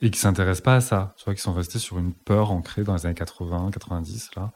et 0.00 0.10
qui 0.10 0.18
s'intéresse 0.18 0.62
pas 0.62 0.76
à 0.76 0.80
ça. 0.80 1.14
Tu 1.18 1.24
vois, 1.24 1.34
qui 1.34 1.42
sont 1.42 1.52
restés 1.52 1.78
sur 1.78 1.98
une 1.98 2.14
peur 2.14 2.50
ancrée 2.50 2.82
dans 2.82 2.94
les 2.94 3.04
années 3.04 3.14
80, 3.14 3.70
90 3.72 4.30
là. 4.36 4.52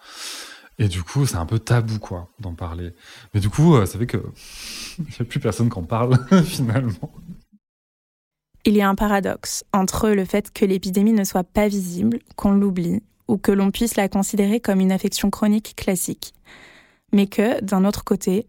Et 0.79 0.89
du 0.89 1.03
coup, 1.03 1.27
c'est 1.27 1.37
un 1.37 1.45
peu 1.47 1.59
tabou, 1.59 1.99
quoi, 1.99 2.29
d'en 2.41 2.55
parler. 2.55 2.95
Mais 3.35 3.41
du 3.41 3.51
coup, 3.51 3.77
ça 3.85 3.99
fait 3.99 4.07
que 4.07 4.17
il 4.99 5.05
n'y 5.05 5.17
a 5.21 5.25
plus 5.25 5.41
personne 5.41 5.69
qui 5.69 5.79
en 5.79 5.85
parle 5.85 6.19
finalement. 6.45 7.13
Il 8.65 8.77
y 8.77 8.81
a 8.81 8.89
un 8.89 8.95
paradoxe 8.95 9.65
entre 9.73 10.11
le 10.11 10.25
fait 10.25 10.53
que 10.53 10.65
l'épidémie 10.65 11.13
ne 11.13 11.25
soit 11.25 11.45
pas 11.45 11.67
visible, 11.67 12.21
qu'on 12.37 12.53
l'oublie, 12.53 13.03
ou 13.27 13.37
que 13.37 13.51
l'on 13.51 13.71
puisse 13.71 13.97
la 13.97 14.09
considérer 14.09 14.61
comme 14.61 14.81
une 14.81 14.93
affection 14.93 15.31
chronique 15.31 15.75
classique, 15.77 16.33
mais 17.13 17.27
que, 17.27 17.63
d'un 17.63 17.85
autre 17.85 18.05
côté, 18.05 18.47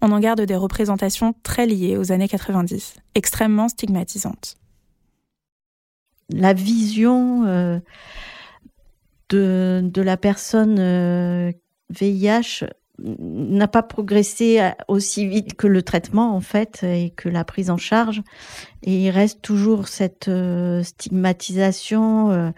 on 0.00 0.12
en 0.12 0.20
garde 0.20 0.42
des 0.42 0.54
représentations 0.54 1.34
très 1.42 1.66
liées 1.66 1.96
aux 1.96 2.12
années 2.12 2.28
90, 2.28 2.94
extrêmement 3.16 3.68
stigmatisantes. 3.68 4.56
La 6.30 6.52
vision 6.52 7.44
euh, 7.46 7.80
de, 9.30 9.90
la 9.96 10.16
personne 10.16 10.76
VIH 11.90 12.62
euh, 12.62 12.68
n'a 12.98 13.68
pas 13.68 13.82
progressé 13.82 14.60
aussi 14.88 15.26
vite 15.26 15.54
que 15.54 15.66
le 15.66 15.82
traitement 15.82 16.34
en 16.34 16.40
fait 16.40 16.82
et 16.82 17.10
que 17.10 17.28
la 17.28 17.44
prise 17.44 17.70
en 17.70 17.76
charge. 17.76 18.22
Et 18.82 19.06
il 19.06 19.10
reste 19.10 19.42
toujours 19.42 19.88
cette 19.88 20.28
euh, 20.28 20.82
stigmatisation 20.82 22.30
euh, 22.30 22.50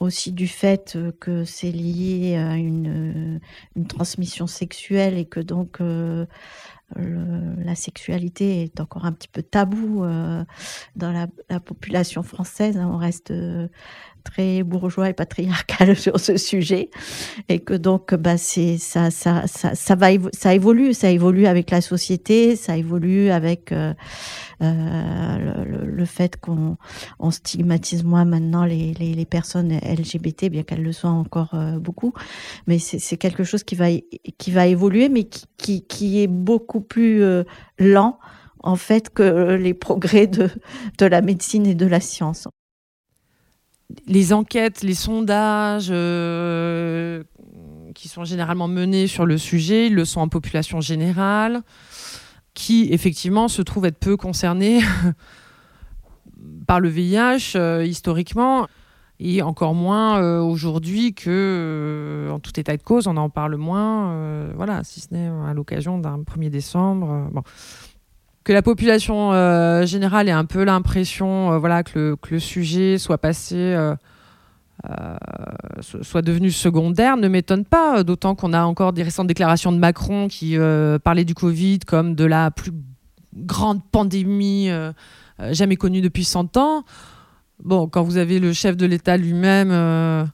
aussi 0.00 0.32
du 0.32 0.46
fait 0.46 0.96
que 1.20 1.44
c'est 1.44 1.72
lié 1.72 2.36
à 2.36 2.54
une, 2.54 3.40
une, 3.74 3.86
transmission 3.86 4.46
sexuelle 4.46 5.18
et 5.18 5.24
que 5.24 5.40
donc 5.40 5.80
la 6.96 7.74
sexualité 7.74 8.62
est 8.62 8.80
encore 8.80 9.04
un 9.04 9.12
petit 9.12 9.28
peu 9.28 9.42
tabou 9.42 10.04
dans 10.96 11.12
la, 11.12 11.26
la, 11.50 11.60
population 11.60 12.22
française. 12.22 12.78
On 12.78 12.96
reste 12.96 13.32
très 14.30 14.62
bourgeois 14.62 15.08
et 15.08 15.12
patriarcal 15.12 15.96
sur 16.04 16.20
ce 16.20 16.36
sujet 16.36 16.90
et 17.48 17.60
que 17.60 17.74
donc 17.74 18.14
bah 18.14 18.36
ça 18.36 19.10
ça 19.10 19.46
ça 19.46 19.74
ça 19.74 19.94
va 19.94 20.08
ça 20.32 20.54
évolue 20.54 20.94
ça 20.94 21.10
évolue 21.10 21.46
avec 21.46 21.70
la 21.70 21.80
société 21.80 22.56
ça 22.56 22.76
évolue 22.76 23.30
avec 23.30 23.72
euh, 23.72 23.94
euh, 24.62 25.64
le, 25.84 26.04
fait 26.04 26.40
qu'on 26.40 26.76
on 27.18 27.30
stigmatise 27.30 28.02
moins 28.02 28.24
maintenant 28.24 28.64
les, 28.64 29.26
personnes 29.28 29.72
LGBT 29.72 30.46
bien 30.46 30.62
qu'elles 30.62 30.82
le 30.82 30.92
soient 30.92 31.10
encore 31.10 31.54
euh, 31.54 31.78
beaucoup 31.78 32.12
mais 32.66 32.78
c'est 32.78 33.16
quelque 33.16 33.44
chose 33.44 33.62
qui 33.62 33.74
va 33.74 33.88
qui 34.38 34.50
va 34.50 34.66
évoluer 34.66 35.08
mais 35.08 35.24
qui, 35.24 35.86
qui 35.86 36.22
est 36.22 36.26
beaucoup 36.26 36.77
plus 36.80 37.22
euh, 37.22 37.44
lent 37.78 38.18
en 38.62 38.76
fait 38.76 39.10
que 39.10 39.54
les 39.54 39.74
progrès 39.74 40.26
de, 40.26 40.50
de 40.98 41.06
la 41.06 41.20
médecine 41.20 41.66
et 41.66 41.74
de 41.74 41.86
la 41.86 42.00
science. 42.00 42.48
Les 44.06 44.32
enquêtes, 44.32 44.82
les 44.82 44.94
sondages 44.94 45.88
euh, 45.90 47.22
qui 47.94 48.08
sont 48.08 48.24
généralement 48.24 48.68
menés 48.68 49.06
sur 49.06 49.24
le 49.24 49.38
sujet, 49.38 49.86
ils 49.86 49.94
le 49.94 50.04
sont 50.04 50.20
en 50.20 50.28
population 50.28 50.80
générale, 50.80 51.62
qui 52.52 52.88
effectivement 52.92 53.48
se 53.48 53.62
trouvent 53.62 53.86
être 53.86 53.98
peu 53.98 54.16
concernés 54.16 54.80
par 56.66 56.80
le 56.80 56.88
VIH 56.88 57.56
euh, 57.56 57.84
historiquement, 57.84 58.66
et 59.20 59.42
encore 59.42 59.74
moins 59.74 60.20
euh, 60.22 60.40
aujourd'hui 60.40 61.14
que, 61.14 62.28
en 62.30 62.38
tout 62.38 62.58
état 62.58 62.76
de 62.76 62.82
cause, 62.82 63.06
on 63.06 63.16
en 63.16 63.30
parle 63.30 63.56
moins, 63.56 64.48
voilà, 64.54 64.84
si 64.84 65.00
ce 65.00 65.08
n'est 65.12 65.28
à 65.48 65.54
l'occasion 65.54 65.98
d'un 65.98 66.18
1er 66.18 66.50
décembre. 66.50 67.30
Que 68.48 68.54
la 68.54 68.62
population 68.62 69.34
euh, 69.34 69.84
générale 69.84 70.26
ait 70.26 70.32
un 70.32 70.46
peu 70.46 70.64
l'impression 70.64 71.52
euh, 71.52 71.58
voilà, 71.58 71.82
que 71.82 72.16
le, 72.30 72.38
sujet 72.38 72.96
soit 72.96 73.18
passé, 73.18 73.56
euh, 73.58 73.94
soit 76.00 76.22
devenu 76.22 76.50
secondaire, 76.50 77.18
ne 77.18 77.28
m'étonne 77.28 77.66
pas, 77.66 78.02
d'autant 78.04 78.34
qu'on 78.34 78.54
a 78.54 78.62
encore 78.62 78.94
des 78.94 79.02
récentes 79.02 79.26
déclarations 79.26 79.70
de 79.70 79.76
Macron 79.76 80.28
qui 80.28 80.56
parlaient 81.04 81.26
du 81.26 81.34
Covid 81.34 81.80
comme 81.80 82.14
de 82.14 82.24
la 82.24 82.50
plus 82.50 82.72
grande 83.34 83.82
pandémie 83.92 84.70
jamais 85.50 85.76
connue 85.76 86.00
depuis 86.00 86.24
100 86.24 86.56
ans. 86.56 86.84
Bon, 87.62 87.88
quand 87.88 88.02
vous 88.02 88.16
avez 88.16 88.38
le 88.38 88.52
chef 88.52 88.76
de 88.76 88.86
l'État 88.86 89.16
lui-même 89.16 90.30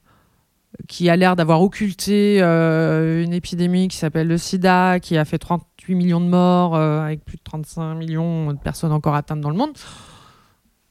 qui 0.88 1.08
a 1.08 1.16
l'air 1.16 1.36
d'avoir 1.36 1.62
occulté 1.62 2.40
une 2.40 3.32
épidémie 3.32 3.88
qui 3.88 3.96
s'appelle 3.96 4.28
le 4.28 4.38
sida, 4.38 5.00
qui 5.00 5.16
a 5.16 5.24
fait 5.24 5.38
30 5.38 5.62
8 5.86 5.94
millions 5.94 6.20
de 6.20 6.26
morts, 6.26 6.74
euh, 6.74 7.00
avec 7.00 7.24
plus 7.24 7.36
de 7.36 7.42
35 7.42 7.94
millions 7.94 8.52
de 8.52 8.58
personnes 8.58 8.92
encore 8.92 9.14
atteintes 9.14 9.40
dans 9.40 9.50
le 9.50 9.56
monde. 9.56 9.72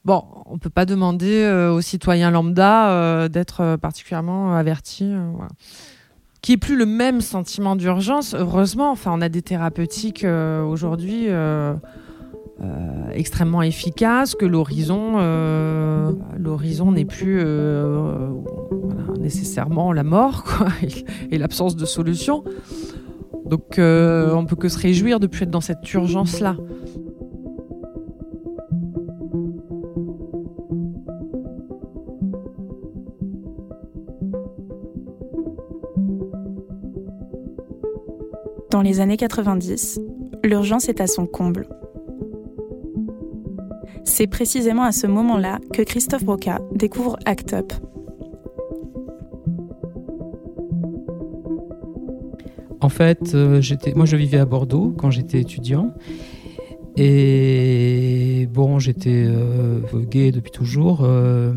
Bon, 0.05 0.23
on 0.45 0.53
ne 0.53 0.59
peut 0.59 0.69
pas 0.69 0.85
demander 0.85 1.43
euh, 1.43 1.73
aux 1.73 1.81
citoyens 1.81 2.29
lambda 2.29 2.89
euh, 2.89 3.27
d'être 3.29 3.77
particulièrement 3.77 4.53
avertis. 4.53 5.13
Voilà. 5.33 5.49
Qui 6.41 6.53
est 6.53 6.57
plus 6.57 6.75
le 6.75 6.85
même 6.85 7.21
sentiment 7.21 7.75
d'urgence, 7.75 8.33
heureusement. 8.33 8.91
Enfin, 8.91 9.11
on 9.13 9.21
a 9.21 9.29
des 9.29 9.41
thérapeutiques 9.41 10.25
aujourd'hui 10.25 11.27
extrêmement 13.11 13.61
efficaces, 13.61 14.35
que 14.35 14.45
l'horizon, 14.45 15.17
l'horizon 16.37 16.91
n'est 16.91 17.05
plus 17.05 17.43
nécessairement 19.19 19.91
la 19.91 20.03
mort 20.03 20.63
et 21.31 21.37
l'absence 21.37 21.75
de 21.75 21.85
solution. 21.85 22.43
Donc 23.45 23.77
euh, 23.77 24.33
on 24.33 24.45
peut 24.45 24.55
que 24.55 24.69
se 24.69 24.79
réjouir 24.79 25.19
de 25.19 25.27
plus 25.27 25.43
être 25.43 25.51
dans 25.51 25.61
cette 25.61 25.91
urgence-là. 25.93 26.55
Dans 38.71 38.81
les 38.81 39.01
années 39.01 39.17
90, 39.17 39.99
l'urgence 40.43 40.89
est 40.89 40.99
à 40.99 41.05
son 41.05 41.27
comble. 41.27 41.67
C'est 44.15 44.27
précisément 44.27 44.83
à 44.83 44.91
ce 44.91 45.07
moment-là 45.07 45.57
que 45.73 45.81
Christophe 45.81 46.23
Broca 46.23 46.61
découvre 46.71 47.17
ACT 47.25 47.53
UP, 47.53 47.73
En 52.79 52.89
fait, 52.89 53.33
euh, 53.33 53.59
moi 53.95 54.05
je 54.05 54.15
vivais 54.15 54.37
à 54.37 54.45
Bordeaux 54.45 54.93
quand 54.95 55.09
j'étais 55.09 55.41
étudiant. 55.41 55.95
Et 56.95 58.47
bon, 58.53 58.77
j'étais 58.77 59.25
euh, 59.25 59.79
gay 60.07 60.31
depuis 60.31 60.51
toujours, 60.51 60.99
euh, 61.01 61.51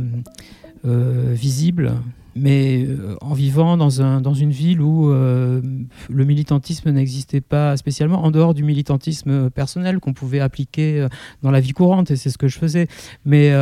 visible 0.82 1.92
mais 2.36 2.84
euh, 2.84 3.16
en 3.20 3.32
vivant 3.32 3.76
dans, 3.76 4.02
un, 4.02 4.20
dans 4.20 4.34
une 4.34 4.50
ville 4.50 4.82
où 4.82 5.10
euh, 5.10 5.62
le 6.10 6.24
militantisme 6.24 6.90
n'existait 6.90 7.40
pas 7.40 7.76
spécialement, 7.76 8.24
en 8.24 8.30
dehors 8.30 8.54
du 8.54 8.62
militantisme 8.62 9.50
personnel 9.50 9.98
qu'on 9.98 10.12
pouvait 10.12 10.40
appliquer 10.40 11.00
euh, 11.00 11.08
dans 11.42 11.50
la 11.50 11.60
vie 11.60 11.72
courante, 11.72 12.10
et 12.10 12.16
c'est 12.16 12.30
ce 12.30 12.38
que 12.38 12.48
je 12.48 12.58
faisais. 12.58 12.88
Mais 13.24 13.54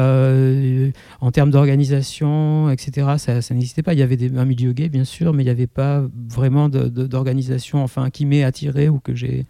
en 1.21 1.31
termes 1.31 1.51
d'organisation, 1.51 2.71
etc., 2.71 3.15
ça, 3.19 3.55
n'existait 3.55 3.83
pas. 3.83 3.95
Il 3.95 4.01
y 4.01 4.03
avait 4.03 4.19
un 4.37 4.45
milieu 4.45 4.73
gay, 4.73 4.89
bien 4.89 5.05
sûr, 5.05 5.33
mais 5.33 5.43
il 5.43 5.47
n'y 5.47 5.51
avait 5.51 5.67
pas 5.67 6.03
vraiment 6.29 6.69
d'organisation 6.69 7.83
enfin, 7.83 8.11
qui 8.11 8.27
m'ait 8.27 8.43
attiré 8.43 8.89
ou 8.89 8.99
que 8.99 9.15
j'ai. 9.15 9.47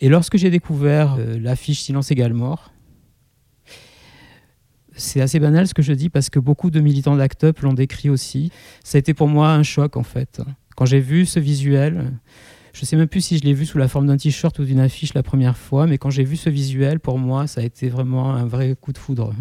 Et 0.00 0.08
lorsque 0.08 0.36
j'ai 0.36 0.50
découvert 0.50 1.18
l'affiche 1.40 1.80
Silence 1.80 2.10
égale 2.10 2.34
mort, 2.34 2.70
c'est 4.98 5.20
assez 5.20 5.40
banal 5.40 5.66
ce 5.66 5.74
que 5.74 5.82
je 5.82 5.92
dis 5.92 6.10
parce 6.10 6.28
que 6.28 6.38
beaucoup 6.38 6.70
de 6.70 6.80
militants 6.80 7.16
d'ACT 7.16 7.44
UP 7.44 7.60
l'ont 7.60 7.72
décrit 7.72 8.10
aussi. 8.10 8.50
Ça 8.84 8.96
a 8.96 8.98
été 8.98 9.14
pour 9.14 9.28
moi 9.28 9.50
un 9.50 9.62
choc 9.62 9.96
en 9.96 10.02
fait. 10.02 10.40
Quand 10.76 10.84
j'ai 10.84 11.00
vu 11.00 11.26
ce 11.26 11.40
visuel, 11.40 12.12
je 12.72 12.82
ne 12.82 12.86
sais 12.86 12.96
même 12.96 13.08
plus 13.08 13.20
si 13.20 13.38
je 13.38 13.44
l'ai 13.44 13.54
vu 13.54 13.66
sous 13.66 13.78
la 13.78 13.88
forme 13.88 14.06
d'un 14.06 14.16
t-shirt 14.16 14.56
ou 14.58 14.64
d'une 14.64 14.80
affiche 14.80 15.14
la 15.14 15.22
première 15.22 15.56
fois, 15.56 15.86
mais 15.86 15.98
quand 15.98 16.10
j'ai 16.10 16.24
vu 16.24 16.36
ce 16.36 16.50
visuel, 16.50 17.00
pour 17.00 17.18
moi, 17.18 17.46
ça 17.46 17.60
a 17.60 17.64
été 17.64 17.88
vraiment 17.88 18.34
un 18.34 18.46
vrai 18.46 18.76
coup 18.80 18.92
de 18.92 18.98
foudre. 18.98 19.32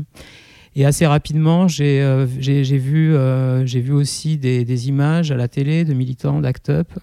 Et 0.76 0.86
assez 0.86 1.06
rapidement, 1.06 1.68
j'ai 1.68 2.02
euh, 2.02 2.26
vu, 2.26 3.16
euh, 3.16 3.64
vu 3.66 3.92
aussi 3.92 4.38
des, 4.38 4.64
des, 4.64 4.90
images 4.90 5.32
à 5.32 5.36
la 5.36 5.48
télé 5.48 5.86
de 5.86 5.94
militants 5.94 6.40
d'ACT 6.40 6.70
UP 6.70 7.00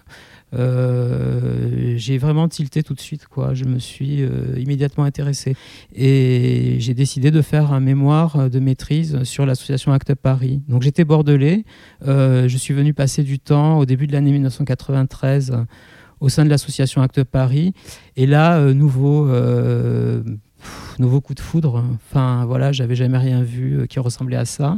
j'ai 0.55 2.17
vraiment 2.17 2.47
tilté 2.47 2.83
tout 2.83 2.93
de 2.93 2.99
suite. 2.99 3.27
Quoi. 3.27 3.53
Je 3.53 3.65
me 3.65 3.79
suis 3.79 4.21
euh, 4.21 4.57
immédiatement 4.57 5.03
intéressé. 5.03 5.55
Et 5.93 6.77
j'ai 6.79 6.93
décidé 6.93 7.31
de 7.31 7.41
faire 7.41 7.73
un 7.73 7.79
mémoire 7.79 8.49
de 8.49 8.59
maîtrise 8.59 9.23
sur 9.23 9.45
l'association 9.45 9.91
Act 9.91 10.11
Up 10.11 10.19
Paris. 10.21 10.61
Donc 10.67 10.81
j'étais 10.81 11.05
bordelais. 11.05 11.63
Euh, 12.07 12.47
je 12.47 12.57
suis 12.57 12.73
venu 12.73 12.93
passer 12.93 13.23
du 13.23 13.39
temps 13.39 13.77
au 13.77 13.85
début 13.85 14.07
de 14.07 14.13
l'année 14.13 14.31
1993 14.31 15.57
au 16.19 16.29
sein 16.29 16.45
de 16.45 16.49
l'association 16.49 17.01
Act 17.01 17.19
Up 17.19 17.27
Paris. 17.31 17.73
Et 18.15 18.25
là, 18.25 18.73
nouveau 18.73 19.29
nouveau 20.97 21.21
coup 21.21 21.33
de 21.33 21.39
foudre. 21.39 21.83
Enfin, 21.95 22.45
voilà, 22.45 22.71
j'avais 22.71 22.95
jamais 22.95 23.17
rien 23.17 23.41
vu 23.43 23.87
qui 23.87 23.99
ressemblait 23.99 24.37
à 24.37 24.45
ça. 24.45 24.77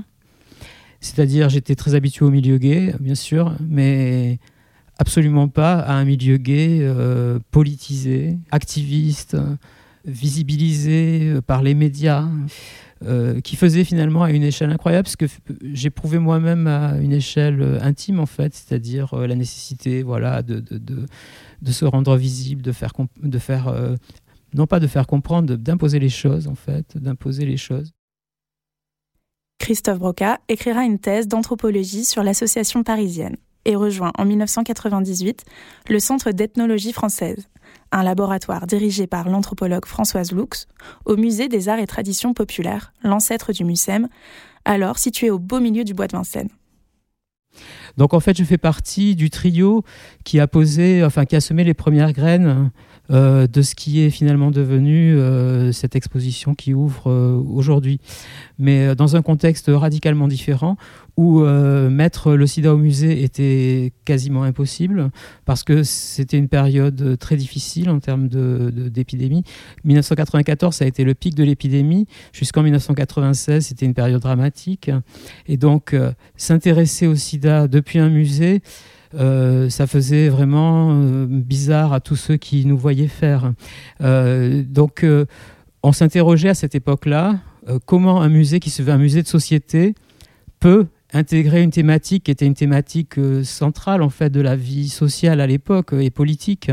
C'est-à-dire, 0.99 1.49
j'étais 1.49 1.75
très 1.75 1.95
habitué 1.95 2.25
au 2.25 2.31
milieu 2.31 2.57
gay, 2.57 2.93
bien 2.99 3.15
sûr, 3.15 3.55
mais 3.61 4.39
absolument 4.99 5.47
pas 5.47 5.79
à 5.79 5.93
un 5.93 6.05
milieu 6.05 6.37
gay 6.37 6.79
euh, 6.81 7.39
politisé, 7.51 8.37
activiste, 8.51 9.37
visibilisé 10.05 11.29
euh, 11.29 11.41
par 11.41 11.61
les 11.61 11.73
médias, 11.73 12.27
euh, 13.05 13.39
qui 13.41 13.55
faisait 13.55 13.83
finalement 13.83 14.23
à 14.23 14.31
une 14.31 14.43
échelle 14.43 14.71
incroyable, 14.71 15.03
parce 15.03 15.15
que 15.15 15.25
j'éprouvais 15.71 16.19
moi-même 16.19 16.65
à 16.67 16.97
une 16.97 17.13
échelle 17.13 17.79
intime 17.81 18.19
en 18.19 18.25
fait, 18.25 18.55
c'est-à-dire 18.55 19.15
la 19.15 19.35
nécessité 19.35 20.01
voilà, 20.01 20.41
de, 20.41 20.59
de, 20.59 21.05
de, 21.61 21.71
se 21.71 21.85
rendre 21.85 22.15
visible, 22.17 22.63
de 22.63 22.71
faire, 22.71 22.93
de 23.21 23.39
faire 23.39 23.71
non 24.55 24.65
pas 24.65 24.79
de 24.79 24.87
faire 24.87 25.05
comprendre, 25.05 25.55
d'imposer 25.55 25.99
les 25.99 26.09
choses 26.09 26.47
en 26.47 26.55
fait, 26.55 26.97
d'imposer 26.97 27.45
les 27.45 27.57
choses. 27.57 27.93
Christophe 29.59 29.99
Broca 29.99 30.39
écrira 30.47 30.83
une 30.83 30.97
thèse 30.97 31.27
d'anthropologie 31.27 32.05
sur 32.05 32.23
l'association 32.23 32.83
parisienne 32.83 33.37
et 33.65 33.75
rejoint 33.75 34.11
en 34.17 34.25
1998 34.25 35.43
le 35.89 35.99
Centre 35.99 36.31
d'ethnologie 36.31 36.93
française, 36.93 37.49
un 37.91 38.03
laboratoire 38.03 38.67
dirigé 38.67 39.07
par 39.07 39.29
l'anthropologue 39.29 39.85
Françoise 39.85 40.31
Lux, 40.31 40.67
au 41.05 41.15
Musée 41.17 41.47
des 41.47 41.69
Arts 41.69 41.79
et 41.79 41.87
Traditions 41.87 42.33
Populaires, 42.33 42.93
l'ancêtre 43.03 43.51
du 43.51 43.63
MUSEM, 43.63 44.07
alors 44.65 44.97
situé 44.97 45.29
au 45.29 45.39
beau 45.39 45.59
milieu 45.59 45.83
du 45.83 45.93
bois 45.93 46.07
de 46.07 46.15
Vincennes. 46.15 46.49
Donc 47.97 48.13
en 48.13 48.19
fait, 48.19 48.37
je 48.37 48.43
fais 48.43 48.57
partie 48.57 49.15
du 49.15 49.29
trio 49.29 49.83
qui 50.23 50.39
a 50.39 50.47
posé, 50.47 51.03
enfin 51.03 51.25
qui 51.25 51.35
a 51.35 51.41
semé 51.41 51.63
les 51.63 51.73
premières 51.73 52.13
graines 52.13 52.71
euh, 53.09 53.47
de 53.47 53.61
ce 53.61 53.73
qui 53.73 54.01
est 54.01 54.09
finalement 54.09 54.51
devenu 54.51 55.15
euh, 55.15 55.71
cette 55.71 55.95
exposition 55.95 56.55
qui 56.55 56.73
ouvre 56.73 57.09
euh, 57.09 57.41
aujourd'hui. 57.49 58.01
Mais 58.59 58.95
dans 58.95 59.15
un 59.15 59.21
contexte 59.21 59.71
radicalement 59.73 60.27
différent 60.27 60.75
où 61.15 61.39
mettre 61.39 62.33
le 62.33 62.45
sida 62.45 62.71
au 62.71 62.77
musée 62.77 63.23
était 63.23 63.91
quasiment 64.05 64.43
impossible 64.43 65.09
parce 65.45 65.63
que 65.63 65.81
c'était 65.81 66.37
une 66.37 66.47
période 66.47 67.17
très 67.17 67.35
difficile 67.37 67.89
en 67.89 67.99
termes 67.99 68.27
d'épidémie. 68.27 69.41
De, 69.41 69.87
1994, 69.87 70.75
ça 70.75 70.85
a 70.85 70.87
été 70.87 71.03
le 71.03 71.15
pic 71.15 71.33
de 71.33 71.43
l'épidémie. 71.43 72.05
Jusqu'en 72.33 72.61
1996, 72.61 73.65
c'était 73.65 73.87
une 73.87 73.95
période 73.95 74.21
dramatique. 74.21 74.91
Et 75.47 75.57
donc, 75.57 75.95
s'intéresser 76.35 77.07
au 77.07 77.15
sida 77.15 77.67
depuis 77.67 77.97
un 77.97 78.09
musée, 78.09 78.61
euh, 79.15 79.69
ça 79.69 79.87
faisait 79.87 80.29
vraiment 80.29 80.91
euh, 80.91 81.25
bizarre 81.27 81.93
à 81.93 81.99
tous 81.99 82.15
ceux 82.15 82.37
qui 82.37 82.65
nous 82.65 82.77
voyaient 82.77 83.07
faire. 83.07 83.53
Euh, 84.01 84.63
donc, 84.63 85.05
on 85.83 85.91
s'interrogeait 85.91 86.49
à 86.49 86.53
cette 86.53 86.75
époque-là 86.75 87.39
comment 87.85 88.21
un 88.21 88.29
musée 88.29 88.59
qui 88.59 88.69
se 88.69 88.81
veut 88.81 88.93
un 88.93 88.97
musée 88.97 89.21
de 89.21 89.27
société 89.27 89.93
peut 90.59 90.87
intégrer 91.13 91.63
une 91.63 91.71
thématique 91.71 92.23
qui 92.23 92.31
était 92.31 92.45
une 92.45 92.53
thématique 92.53 93.17
euh, 93.17 93.43
centrale 93.43 94.01
en 94.01 94.09
fait 94.09 94.29
de 94.29 94.41
la 94.41 94.55
vie 94.55 94.89
sociale 94.89 95.39
à 95.39 95.47
l'époque 95.47 95.93
euh, 95.93 96.01
et 96.01 96.09
politique 96.09 96.69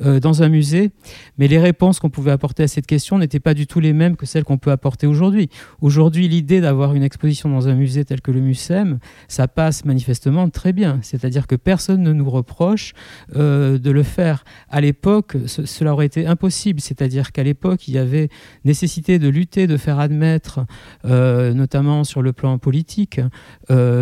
euh, 0.00 0.20
dans 0.20 0.42
un 0.42 0.48
musée. 0.48 0.90
Mais 1.38 1.48
les 1.48 1.58
réponses 1.58 1.98
qu'on 1.98 2.10
pouvait 2.10 2.30
apporter 2.30 2.62
à 2.62 2.68
cette 2.68 2.86
question 2.86 3.18
n'étaient 3.18 3.40
pas 3.40 3.54
du 3.54 3.66
tout 3.66 3.80
les 3.80 3.92
mêmes 3.92 4.16
que 4.16 4.26
celles 4.26 4.44
qu'on 4.44 4.58
peut 4.58 4.70
apporter 4.70 5.06
aujourd'hui. 5.06 5.48
Aujourd'hui, 5.80 6.28
l'idée 6.28 6.60
d'avoir 6.60 6.94
une 6.94 7.02
exposition 7.02 7.48
dans 7.48 7.68
un 7.68 7.74
musée 7.74 8.04
tel 8.04 8.20
que 8.20 8.30
le 8.30 8.40
MUSEM, 8.40 8.98
ça 9.26 9.48
passe 9.48 9.84
manifestement 9.84 10.48
très 10.48 10.72
bien. 10.72 11.00
C'est-à-dire 11.02 11.46
que 11.46 11.56
personne 11.56 12.02
ne 12.02 12.12
nous 12.12 12.28
reproche 12.30 12.92
de 13.34 13.90
le 13.90 14.02
faire. 14.02 14.44
À 14.68 14.80
l'époque, 14.80 15.36
cela 15.46 15.92
aurait 15.92 16.06
été 16.06 16.26
impossible. 16.26 16.80
C'est-à-dire 16.80 17.32
qu'à 17.32 17.42
l'époque, 17.42 17.88
il 17.88 17.94
y 17.94 17.98
avait 17.98 18.28
nécessité 18.64 19.18
de 19.18 19.28
lutter, 19.28 19.66
de 19.66 19.76
faire 19.76 19.98
admettre, 19.98 20.60
notamment 21.04 22.04
sur 22.04 22.22
le 22.22 22.32
plan 22.32 22.58
politique, 22.58 23.20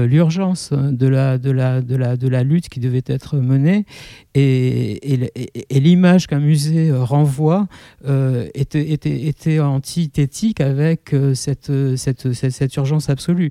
l'urgence 0.07 0.73
de 0.73 1.07
la, 1.07 1.39
de, 1.39 1.51
la, 1.51 1.81
de, 1.81 1.97
la, 1.97 2.17
de 2.17 2.29
la 2.29 2.43
lutte 2.43 2.69
qui 2.69 2.81
devait 2.81 3.05
être 3.07 3.37
menée 3.37 3.87
et, 4.35 5.15
et, 5.71 5.81
l'image 5.81 6.27
qu'un 6.27 6.41
musée 6.41 6.93
renvoie 6.93 7.67
euh, 8.07 8.49
était, 8.55 8.91
était, 8.93 9.27
était, 9.27 9.61
antithétique 9.61 10.61
avec 10.61 11.13
euh, 11.13 11.35
cette, 11.35 11.73
cette, 11.97 12.33
cette, 12.33 12.77
urgence 12.77 13.11
absolue. 13.11 13.51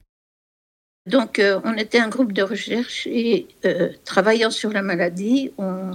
Donc, 1.05 1.41
on 1.63 1.73
était 1.73 1.99
un 1.99 2.07
groupe 2.07 2.33
de 2.33 2.43
recherche 2.43 3.07
et 3.07 3.47
travaillant 4.05 4.51
sur 4.51 4.71
la 4.71 4.83
maladie, 4.83 5.51
on, 5.57 5.91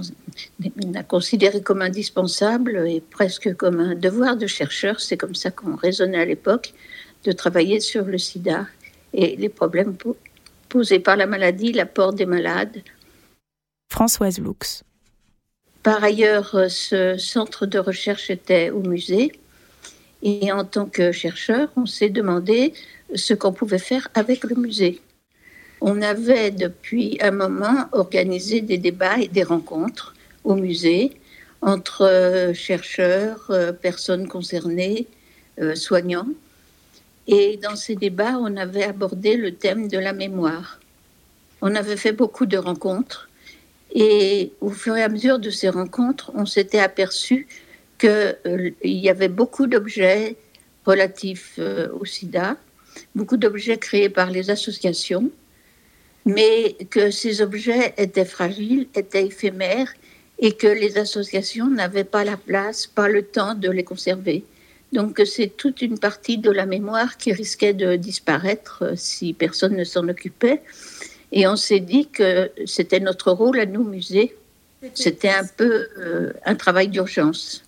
on, 0.83 0.93
a 0.93 1.03
considéré 1.03 1.61
comme 1.61 1.81
indispensable 1.81 2.85
et 2.87 3.01
presque 3.01 3.55
comme 3.55 3.79
un 3.79 3.95
devoir 3.95 4.35
de 4.35 4.47
chercheur, 4.47 4.99
c'est 4.99 5.15
comme 5.15 5.35
ça 5.35 5.51
qu'on 5.51 5.75
raisonnait 5.75 6.19
à 6.19 6.25
l'époque, 6.25 6.73
de 7.23 7.31
travailler 7.31 7.79
sur 7.79 8.05
le 8.05 8.17
sida 8.17 8.67
et 9.13 9.35
les 9.35 9.49
problèmes 9.49 9.95
posés 10.75 10.99
par 10.99 11.15
la 11.15 11.25
maladie, 11.25 11.71
l'apport 11.71 12.11
des 12.11 12.25
malades. 12.25 12.81
Françoise 13.89 14.39
Lux. 14.39 14.83
Par 15.83 16.03
ailleurs, 16.03 16.49
ce 16.67 17.15
centre 17.17 17.65
de 17.65 17.79
recherche 17.79 18.29
était 18.29 18.71
au 18.71 18.81
musée. 18.81 19.31
Et 20.21 20.51
en 20.51 20.65
tant 20.65 20.87
que 20.87 21.13
chercheur, 21.13 21.69
on 21.77 21.85
s'est 21.85 22.09
demandé 22.09 22.73
ce 23.13 23.33
qu'on 23.33 23.53
pouvait 23.53 23.85
faire 23.91 24.09
avec 24.15 24.43
le 24.43 24.55
musée. 24.57 24.99
On 25.79 26.01
avait 26.01 26.51
depuis 26.51 27.17
un 27.21 27.31
moment 27.31 27.87
organisé 27.93 28.59
des 28.59 28.77
débats 28.77 29.19
et 29.19 29.29
des 29.29 29.43
rencontres 29.43 30.13
au 30.43 30.55
musée 30.55 31.13
entre 31.61 32.51
chercheurs, 32.53 33.49
personnes 33.81 34.27
concernées, 34.27 35.07
euh, 35.61 35.73
soignants. 35.73 36.27
Et 37.27 37.57
dans 37.57 37.75
ces 37.75 37.95
débats, 37.95 38.37
on 38.39 38.55
avait 38.57 38.83
abordé 38.83 39.35
le 39.35 39.55
thème 39.55 39.87
de 39.87 39.97
la 39.97 40.13
mémoire. 40.13 40.79
On 41.61 41.73
avait 41.75 41.97
fait 41.97 42.11
beaucoup 42.11 42.45
de 42.45 42.57
rencontres. 42.57 43.29
Et 43.93 44.51
au 44.61 44.69
fur 44.69 44.95
et 44.95 45.03
à 45.03 45.09
mesure 45.09 45.39
de 45.39 45.49
ces 45.49 45.69
rencontres, 45.69 46.31
on 46.35 46.45
s'était 46.45 46.79
aperçu 46.79 47.47
qu'il 47.97 48.09
euh, 48.45 48.71
y 48.83 49.09
avait 49.09 49.29
beaucoup 49.29 49.67
d'objets 49.67 50.35
relatifs 50.85 51.55
euh, 51.59 51.87
au 51.99 52.05
sida, 52.05 52.57
beaucoup 53.15 53.37
d'objets 53.37 53.77
créés 53.77 54.09
par 54.09 54.29
les 54.29 54.49
associations, 54.49 55.31
mais 56.25 56.75
que 56.89 57.09
ces 57.09 57.41
objets 57.41 57.93
étaient 57.97 58.25
fragiles, 58.25 58.87
étaient 58.95 59.25
éphémères 59.25 59.93
et 60.39 60.51
que 60.51 60.67
les 60.67 60.97
associations 60.97 61.69
n'avaient 61.69 62.03
pas 62.03 62.23
la 62.23 62.37
place, 62.37 62.87
pas 62.87 63.07
le 63.07 63.23
temps 63.23 63.55
de 63.55 63.69
les 63.69 63.83
conserver. 63.83 64.43
Donc 64.93 65.21
c'est 65.25 65.55
toute 65.57 65.81
une 65.81 65.99
partie 65.99 66.37
de 66.37 66.51
la 66.51 66.65
mémoire 66.65 67.17
qui 67.17 67.33
risquait 67.33 67.73
de 67.73 67.95
disparaître 67.95 68.83
euh, 68.83 68.93
si 68.95 69.33
personne 69.33 69.75
ne 69.75 69.83
s'en 69.83 70.07
occupait. 70.07 70.61
Et 71.31 71.47
on 71.47 71.55
s'est 71.55 71.79
dit 71.79 72.07
que 72.07 72.51
c'était 72.65 72.99
notre 72.99 73.31
rôle 73.31 73.59
à 73.59 73.65
nous, 73.65 73.83
musée. 73.83 74.35
C'était 74.93 75.29
un 75.29 75.45
peu 75.57 75.87
euh, 75.97 76.33
un 76.45 76.55
travail 76.55 76.89
d'urgence. 76.89 77.65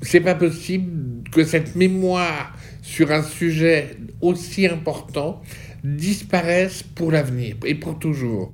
C'est 0.00 0.20
pas 0.20 0.34
possible 0.34 1.28
que 1.30 1.44
cette 1.44 1.76
mémoire 1.76 2.52
sur 2.82 3.12
un 3.12 3.22
sujet 3.22 3.96
aussi 4.20 4.66
important 4.66 5.40
disparaisse 5.84 6.82
pour 6.82 7.12
l'avenir 7.12 7.56
et 7.64 7.74
pour 7.74 7.98
toujours. 7.98 8.52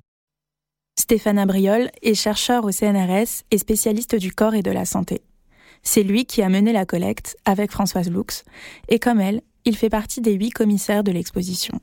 Stéphane 0.99 1.39
Abriol 1.39 1.91
est 2.03 2.15
chercheur 2.15 2.65
au 2.65 2.73
CNRS 2.73 3.45
et 3.51 3.59
spécialiste 3.59 4.17
du 4.17 4.33
corps 4.33 4.55
et 4.55 4.63
de 4.63 4.71
la 4.71 4.85
santé. 4.85 5.23
C'est 5.83 6.03
lui 6.03 6.25
qui 6.25 6.43
a 6.43 6.49
mené 6.49 6.73
la 6.73 6.87
collecte 6.87 7.37
avec 7.45 7.71
Françoise 7.71 8.11
Lux, 8.11 8.45
et 8.89 8.99
comme 8.99 9.21
elle, 9.21 9.41
il 9.65 9.77
fait 9.77 9.91
partie 9.91 10.21
des 10.21 10.33
huit 10.33 10.51
commissaires 10.51 11.05
de 11.05 11.13
l'exposition. 11.13 11.81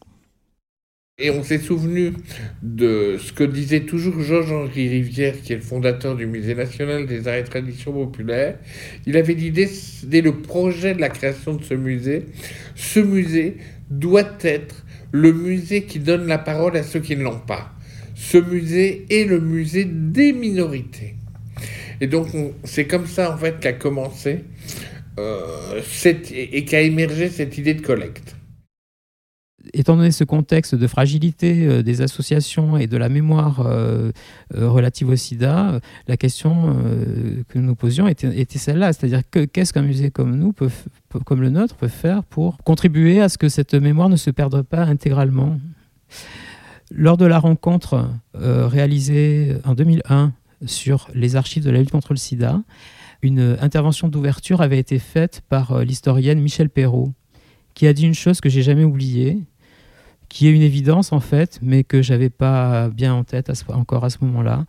Et 1.17 1.29
on 1.29 1.43
s'est 1.43 1.59
souvenu 1.59 2.11
de 2.61 3.17
ce 3.17 3.31
que 3.31 3.45
disait 3.45 3.85
toujours 3.85 4.19
Georges-Henri 4.19 4.89
Rivière, 4.89 5.41
qui 5.41 5.53
est 5.53 5.55
le 5.55 5.61
fondateur 5.61 6.13
du 6.13 6.25
Musée 6.27 6.55
national 6.55 7.05
des 7.05 7.29
arts 7.29 7.35
et 7.35 7.43
traditions 7.45 7.93
populaires. 7.93 8.59
Il 9.05 9.15
avait 9.15 9.35
dit 9.35 9.51
dès, 9.51 10.21
le 10.21 10.41
projet 10.41 10.93
de 10.93 10.99
la 10.99 11.07
création 11.07 11.53
de 11.53 11.63
ce 11.63 11.73
musée, 11.73 12.25
ce 12.75 12.99
musée 12.99 13.55
doit 13.89 14.29
être 14.41 14.85
le 15.13 15.31
musée 15.31 15.83
qui 15.83 15.99
donne 15.99 16.27
la 16.27 16.37
parole 16.37 16.75
à 16.75 16.83
ceux 16.83 16.99
qui 16.99 17.15
ne 17.15 17.23
l'ont 17.23 17.39
pas. 17.39 17.71
Ce 18.15 18.37
musée 18.37 19.05
est 19.09 19.23
le 19.23 19.39
musée 19.39 19.85
des 19.85 20.33
minorités. 20.33 21.15
Et 22.01 22.07
donc, 22.07 22.27
c'est 22.63 22.85
comme 22.85 23.07
ça, 23.07 23.33
en 23.33 23.37
fait, 23.37 23.59
qu'a 23.59 23.73
commencé 23.73 24.43
euh, 25.17 25.81
et 26.33 26.65
qu'a 26.65 26.81
émergé 26.81 27.29
cette 27.29 27.57
idée 27.57 27.73
de 27.73 27.81
collecte. 27.81 28.35
Étant 29.73 29.95
donné 29.95 30.11
ce 30.11 30.25
contexte 30.25 30.75
de 30.75 30.87
fragilité 30.87 31.65
euh, 31.65 31.81
des 31.81 32.01
associations 32.01 32.77
et 32.77 32.85
de 32.85 32.97
la 32.97 33.07
mémoire 33.07 33.65
euh, 33.65 34.11
relative 34.53 35.09
au 35.09 35.15
sida, 35.15 35.79
la 36.07 36.17
question 36.17 36.75
que 37.47 37.57
nous 37.57 37.65
nous 37.65 37.75
posions 37.75 38.07
était, 38.09 38.45
celle-là, 38.57 38.91
c'est-à-dire 38.91 39.21
qu'est-ce 39.53 39.71
qu'un 39.71 39.83
musée 39.83 40.11
comme 40.11 40.35
nous, 40.35 40.53
comme 41.23 41.41
le 41.41 41.49
nôtre, 41.49 41.75
peut 41.75 41.87
faire 41.87 42.23
pour 42.23 42.57
contribuer 42.57 43.21
à 43.21 43.29
ce 43.29 43.37
que 43.37 43.47
cette 43.47 43.73
mémoire 43.73 44.09
ne 44.09 44.17
se 44.17 44.29
perde 44.31 44.61
pas 44.63 44.81
intégralement? 44.81 45.59
Lors 46.91 47.17
de 47.17 47.25
la 47.25 47.39
rencontre 47.39 48.09
réalisée 48.33 49.55
en 49.63 49.73
2001 49.73 50.33
sur 50.65 51.09
les 51.13 51.35
archives 51.35 51.63
de 51.63 51.69
la 51.69 51.79
lutte 51.79 51.91
contre 51.91 52.13
le 52.13 52.17
sida, 52.17 52.61
une 53.21 53.57
intervention 53.59 54.07
d'ouverture 54.07 54.61
avait 54.61 54.79
été 54.79 54.99
faite 54.99 55.41
par 55.49 55.71
euh, 55.71 55.83
l'historienne 55.83 56.39
Michel 56.39 56.69
Perrault, 56.69 57.13
qui 57.73 57.87
a 57.87 57.93
dit 57.93 58.05
une 58.05 58.13
chose 58.13 58.39
que 58.39 58.49
j'ai 58.49 58.61
jamais 58.61 58.83
oubliée, 58.83 59.39
qui 60.29 60.47
est 60.47 60.51
une 60.51 60.61
évidence 60.61 61.11
en 61.11 61.19
fait, 61.19 61.59
mais 61.61 61.83
que 61.83 62.01
j'avais 62.01 62.29
pas 62.29 62.89
bien 62.89 63.13
en 63.13 63.23
tête 63.23 63.51
encore 63.69 64.03
à 64.03 64.09
ce 64.09 64.17
moment-là. 64.21 64.65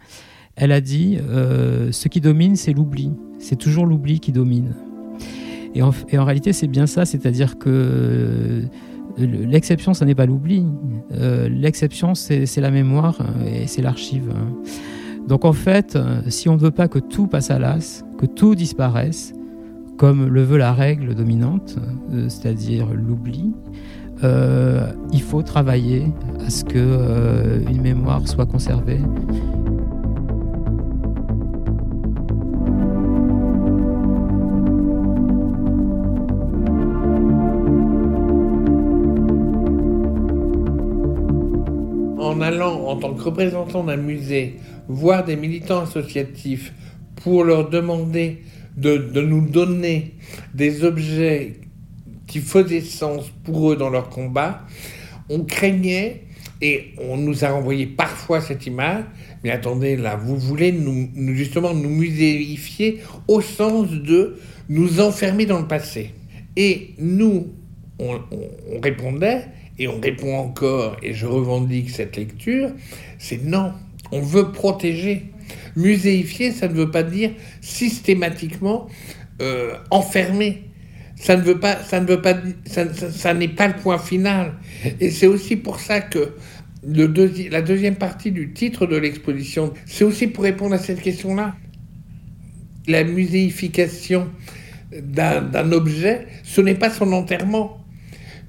Elle 0.55 0.73
a 0.73 0.81
dit 0.81 1.19
euh, 1.21 1.93
ce 1.93 2.09
qui 2.09 2.21
domine, 2.21 2.57
c'est 2.57 2.73
l'oubli. 2.73 3.13
C'est 3.39 3.57
toujours 3.57 3.85
l'oubli 3.85 4.21
qui 4.21 4.33
domine. 4.33 4.75
Et 5.75 5.83
en, 5.83 5.93
réalité, 6.25 6.55
c'est 6.55 6.69
bien 6.69 6.87
ça, 6.87 7.05
c'est-à-dire 7.05 7.59
que 7.59 7.69
euh, 7.69 8.67
l'exception, 9.19 9.93
ce 9.93 10.05
n'est 10.05 10.15
pas 10.15 10.25
l'oubli. 10.25 10.65
l'exception, 11.11 12.15
c'est 12.15 12.57
la 12.57 12.71
mémoire 12.71 13.19
et 13.47 13.67
c'est 13.67 13.83
l'archive. 13.83 14.33
Donc 15.27 15.45
en 15.45 15.53
fait, 15.53 15.97
euh, 15.97 16.21
si 16.29 16.49
on 16.49 16.55
ne 16.55 16.61
veut 16.61 16.71
pas 16.71 16.89
que 16.89 16.99
tout 16.99 17.27
passe 17.27 17.51
à 17.51 17.59
l'as, 17.59 18.05
que 18.19 18.27
tout 18.27 18.55
disparaisse, 18.55 19.33
comme 19.97 20.27
le 20.27 20.43
veut 20.43 20.59
la 20.59 20.73
règle 20.73 21.15
dominante, 21.15 21.77
euh, 22.13 22.29
c'est-à-dire 22.29 22.87
l'oubli, 22.93 23.53
euh, 24.25 24.93
il 25.13 25.23
faut 25.23 25.43
travailler 25.43 26.07
à 26.45 26.51
ce 26.51 26.65
que 26.65 27.63
une 27.69 27.83
mémoire 27.83 28.27
soit 28.27 28.47
conservée. 28.47 29.01
En 42.63 42.97
tant 42.97 43.15
que 43.15 43.23
représentant 43.23 43.85
d'un 43.85 43.97
musée 43.97 44.57
voir 44.89 45.25
des 45.25 45.37
militants 45.37 45.81
associatifs 45.81 46.73
pour 47.17 47.45
leur 47.45 47.69
demander 47.69 48.43
de, 48.77 49.21
nous 49.21 49.49
donner 49.49 50.15
des 50.55 50.85
objets 50.85 51.61
qui 52.27 52.41
faisaient 52.41 52.81
sens 52.81 53.31
pour 53.45 53.73
eux 53.73 53.77
dans 53.77 53.91
leur 53.91 54.11
combat, 54.11 54.63
on 55.29 55.45
craignait, 55.45 56.23
et 56.63 56.95
on 56.99 57.19
nous 57.19 57.45
a 57.45 57.53
envoyé 57.53 57.87
parfois 57.87 58.41
cette 58.41 58.67
image, 58.67 59.05
mais 59.45 59.51
attendez, 59.51 59.97
là, 59.97 60.17
vous 60.17 60.37
voulez 60.37 60.73
nous, 60.73 61.11
justement 61.35 61.75
nous 61.75 61.91
muséifier 61.91 63.03
au 63.29 63.43
sens 63.43 63.91
de 63.91 64.39
nous 64.69 65.01
enfermer 65.01 65.45
dans 65.45 65.61
le 65.61 65.67
passé. 65.67 66.15
Et 66.57 66.95
nous, 66.99 67.53
on 67.99 68.21
répondait, 68.83 69.45
et 69.79 69.89
on 69.89 70.01
répond 70.01 70.37
encore, 70.37 70.97
et 71.03 71.13
je 71.13 71.27
revendique 71.27 71.91
cette 71.91 72.17
lecture, 72.17 72.71
c'est 73.19 73.45
non, 73.45 73.73
on 74.13 74.21
veut 74.21 74.53
protéger. 74.53 75.31
Muséifier, 75.77 76.53
ça 76.53 76.69
ne 76.69 76.75
veut 76.75 76.91
pas 76.91 77.03
dire 77.03 77.31
systématiquement 77.61 78.89
euh, 79.43 79.75
enfermer. 79.91 80.63
Ça 81.17 81.37
ne 81.37 81.43
veut 81.43 81.61
pas, 81.61 81.83
ça 81.83 82.01
ne 82.01 82.07
veut 82.07 82.21
pas, 82.21 82.35
ça, 82.65 83.35
n'est 83.35 83.49
pas 83.49 83.69
le 83.69 83.75
point 83.75 83.99
final. 83.99 84.55
Et 85.01 85.11
c'est 85.11 85.27
aussi 85.27 85.57
pour 85.57 85.81
ça 85.81 86.01
que 86.01 86.33
la 86.83 87.63
deuxième 87.63 87.97
partie 87.97 88.31
du 88.31 88.53
titre 88.53 88.87
de 88.87 88.97
l'exposition, 88.97 89.73
c'est 89.87 90.05
aussi 90.05 90.27
pour 90.27 90.45
répondre 90.45 90.75
à 90.75 90.79
cette 90.79 91.01
question-là. 91.01 91.55
La 92.87 93.03
muséification 93.05 94.29
d'un 94.93 95.73
objet, 95.73 96.27
ce 96.43 96.61
n'est 96.61 96.75
pas 96.75 96.91
son 96.91 97.13
enterrement 97.13 97.86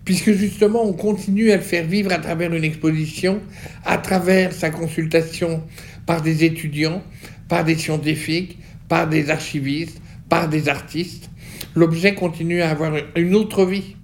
puisque 0.07 0.31
justement 0.31 0.85
on 0.85 0.93
continue 0.93 1.51
à 1.51 1.57
le 1.57 1.61
faire 1.61 1.85
vivre 1.85 2.13
à 2.13 2.19
travers 2.19 2.53
une 2.53 2.63
exposition, 2.63 3.41
à 3.83 3.97
travers 3.97 4.53
sa 4.53 4.69
consultation 4.69 5.61
par 6.05 6.21
des 6.21 6.45
étudiants, 6.45 7.03
par 7.49 7.65
des 7.65 7.75
scientifiques, 7.75 8.57
par 8.87 9.09
des 9.09 9.29
archivistes, 9.29 9.99
par 10.29 10.47
des 10.47 10.69
artistes. 10.69 11.29
L'objet 11.75 12.15
continue 12.15 12.61
à 12.61 12.69
avoir 12.69 12.93
une 13.17 13.35
autre 13.35 13.65
vie. 13.65 13.97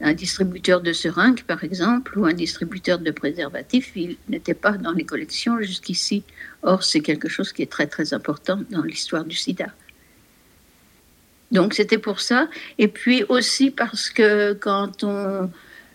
Un 0.00 0.14
distributeur 0.14 0.80
de 0.80 0.92
seringues, 0.92 1.44
par 1.44 1.62
exemple, 1.62 2.18
ou 2.18 2.24
un 2.24 2.32
distributeur 2.32 2.98
de 2.98 3.12
préservatifs, 3.12 3.92
il 3.94 4.16
n'était 4.28 4.52
pas 4.52 4.72
dans 4.72 4.90
les 4.90 5.04
collections 5.04 5.60
jusqu'ici. 5.60 6.24
Or, 6.64 6.82
c'est 6.82 7.02
quelque 7.02 7.28
chose 7.28 7.52
qui 7.52 7.62
est 7.62 7.70
très 7.70 7.86
très 7.86 8.14
important 8.14 8.58
dans 8.68 8.82
l'histoire 8.82 9.24
du 9.24 9.36
sida. 9.36 9.72
Donc 11.52 11.74
c'était 11.74 11.98
pour 11.98 12.20
ça. 12.20 12.48
Et 12.78 12.88
puis 12.88 13.24
aussi 13.28 13.70
parce 13.70 14.10
que 14.10 14.54
quand 14.54 15.04
on, 15.04 15.50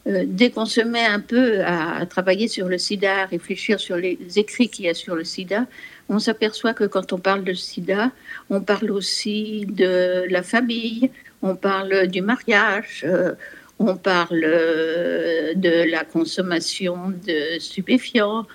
euh, 0.07 0.23
dès 0.25 0.51
qu'on 0.51 0.65
se 0.65 0.79
met 0.79 1.05
un 1.05 1.19
peu 1.19 1.61
à, 1.65 2.05
travailler 2.05 2.47
sur 2.47 2.67
le 2.69 2.77
sida, 2.77 3.23
à 3.23 3.25
réfléchir 3.25 3.79
sur 3.79 3.97
les 3.97 4.17
écrits 4.35 4.69
qu'il 4.69 4.85
y 4.85 4.89
a 4.89 4.93
sur 4.93 5.15
le 5.15 5.25
sida, 5.25 5.65
on 6.07 6.19
s'aperçoit 6.19 6.73
que 6.73 6.85
quand 6.85 7.11
on 7.11 7.17
parle 7.17 7.43
de 7.43 7.53
sida, 7.53 8.11
on 8.49 8.61
parle 8.61 8.91
aussi 8.91 9.65
de 9.65 10.25
la 10.29 10.43
famille, 10.43 11.09
on 11.41 11.55
parle 11.55 12.07
du 12.07 12.21
mariage, 12.21 13.03
euh, 13.05 13.33
on 13.79 13.97
parle 13.97 14.43
euh, 14.45 15.53
de 15.55 15.89
la 15.89 16.05
consommation 16.05 17.09
de 17.09 17.59
stupéfiants, 17.59 18.45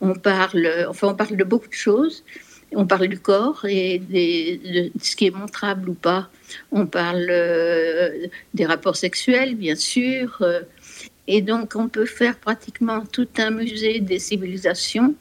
on 0.00 0.14
parle, 0.14 0.86
enfin 0.88 1.08
on 1.08 1.14
parle 1.14 1.36
de 1.36 1.44
beaucoup 1.44 1.68
de 1.68 1.72
choses. 1.72 2.24
On 2.74 2.86
parle 2.86 3.08
du 3.08 3.18
corps 3.18 3.64
et 3.64 3.98
de 3.98 4.90
ce 5.00 5.16
qui 5.16 5.26
est 5.26 5.30
montrable 5.30 5.88
ou 5.88 5.94
pas. 5.94 6.30
On 6.70 6.86
parle 6.86 7.26
euh, 7.30 8.26
des 8.54 8.66
rapports 8.66 8.96
sexuels, 8.96 9.54
bien 9.54 9.74
sûr. 9.74 10.38
Euh, 10.42 10.60
et 11.26 11.40
donc, 11.40 11.74
on 11.76 11.88
peut 11.88 12.06
faire 12.06 12.38
pratiquement 12.38 13.04
tout 13.04 13.28
un 13.38 13.50
musée 13.50 14.00
des 14.00 14.18
civilisations 14.18 15.14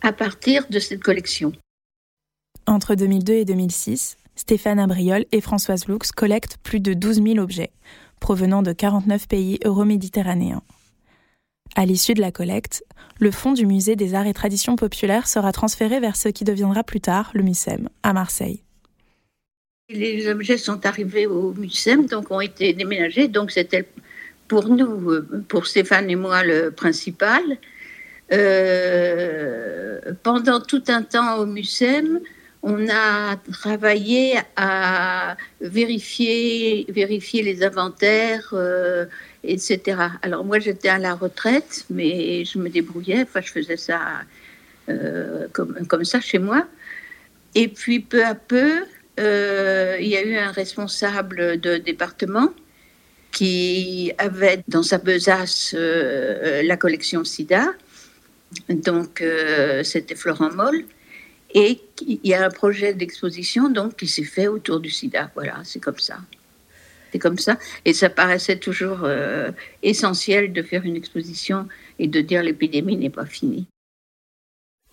à 0.00 0.12
partir 0.12 0.66
de 0.68 0.78
cette 0.78 1.02
collection. 1.02 1.52
Entre 2.66 2.94
2002 2.94 3.32
et 3.32 3.44
2006, 3.44 4.16
Stéphane 4.36 4.78
Abriol 4.78 5.24
et 5.32 5.40
Françoise 5.40 5.86
Lux 5.86 6.12
collectent 6.12 6.58
plus 6.62 6.80
de 6.80 6.94
12 6.94 7.22
000 7.22 7.38
objets 7.38 7.70
provenant 8.20 8.62
de 8.62 8.72
49 8.72 9.28
pays 9.28 9.58
euroméditerranéens. 9.64 10.62
À 11.76 11.86
l'issue 11.86 12.14
de 12.14 12.20
la 12.20 12.30
collecte, 12.30 12.84
le 13.18 13.30
fonds 13.30 13.52
du 13.52 13.66
musée 13.66 13.96
des 13.96 14.14
arts 14.14 14.26
et 14.26 14.32
traditions 14.32 14.76
populaires 14.76 15.26
sera 15.26 15.50
transféré 15.50 15.98
vers 15.98 16.16
ce 16.16 16.28
qui 16.28 16.44
deviendra 16.44 16.84
plus 16.84 17.00
tard 17.00 17.30
le 17.34 17.42
MUSEM, 17.42 17.88
à 18.02 18.12
Marseille. 18.12 18.62
Les 19.90 20.28
objets 20.28 20.56
sont 20.56 20.86
arrivés 20.86 21.26
au 21.26 21.52
MUSEM, 21.52 22.06
donc 22.06 22.30
ont 22.30 22.40
été 22.40 22.72
déménagés, 22.72 23.28
donc 23.28 23.50
c'était 23.50 23.86
pour 24.46 24.68
nous, 24.68 25.10
euh, 25.10 25.44
pour 25.48 25.66
Stéphane 25.66 26.08
et 26.10 26.16
moi, 26.16 26.44
le 26.44 26.70
principal. 26.70 27.42
Euh, 28.32 30.00
pendant 30.22 30.60
tout 30.60 30.84
un 30.88 31.02
temps 31.02 31.38
au 31.38 31.46
MUSEM, 31.46 32.20
on 32.62 32.88
a 32.88 33.36
travaillé 33.52 34.38
à 34.56 35.36
vérifier, 35.60 36.86
vérifier 36.88 37.42
les 37.42 37.62
inventaires, 37.62 38.50
euh, 38.54 39.04
etc. 39.46 39.98
Alors 40.22 40.44
moi 40.44 40.58
j'étais 40.58 40.88
à 40.88 40.98
la 40.98 41.14
retraite, 41.14 41.84
mais 41.90 42.44
je 42.44 42.58
me 42.58 42.68
débrouillais, 42.68 43.22
enfin 43.22 43.40
je 43.40 43.50
faisais 43.50 43.76
ça 43.76 44.00
euh, 44.88 45.46
comme, 45.52 45.86
comme 45.86 46.04
ça 46.04 46.20
chez 46.20 46.38
moi. 46.38 46.66
Et 47.54 47.68
puis 47.68 48.00
peu 48.00 48.24
à 48.24 48.34
peu, 48.34 48.84
euh, 49.20 49.96
il 50.00 50.08
y 50.08 50.16
a 50.16 50.22
eu 50.22 50.36
un 50.36 50.50
responsable 50.50 51.60
de 51.60 51.76
département 51.76 52.52
qui 53.32 54.12
avait 54.18 54.62
dans 54.68 54.82
sa 54.82 54.98
besace 54.98 55.74
la 55.74 56.76
collection 56.76 57.24
SIDA. 57.24 57.66
Donc 58.68 59.22
c'était 59.82 60.14
Florent 60.14 60.52
Moll. 60.52 60.84
Et 61.54 61.80
il 62.00 62.18
y 62.24 62.34
a 62.34 62.44
un 62.44 62.50
projet 62.50 62.94
d'exposition 62.94 63.68
donc 63.68 63.96
qui 63.96 64.08
s'est 64.08 64.24
fait 64.24 64.48
autour 64.48 64.80
du 64.80 64.90
sida. 64.90 65.30
Voilà, 65.36 65.60
c'est 65.62 65.78
comme 65.78 65.98
ça. 65.98 66.18
C'est 67.14 67.20
comme 67.20 67.38
ça. 67.38 67.58
Et 67.84 67.92
ça 67.92 68.10
paraissait 68.10 68.56
toujours 68.56 69.02
euh, 69.04 69.52
essentiel 69.84 70.52
de 70.52 70.62
faire 70.62 70.84
une 70.84 70.96
exposition 70.96 71.68
et 72.00 72.08
de 72.08 72.20
dire 72.20 72.42
l'épidémie 72.42 72.96
n'est 72.96 73.08
pas 73.08 73.24
finie. 73.24 73.68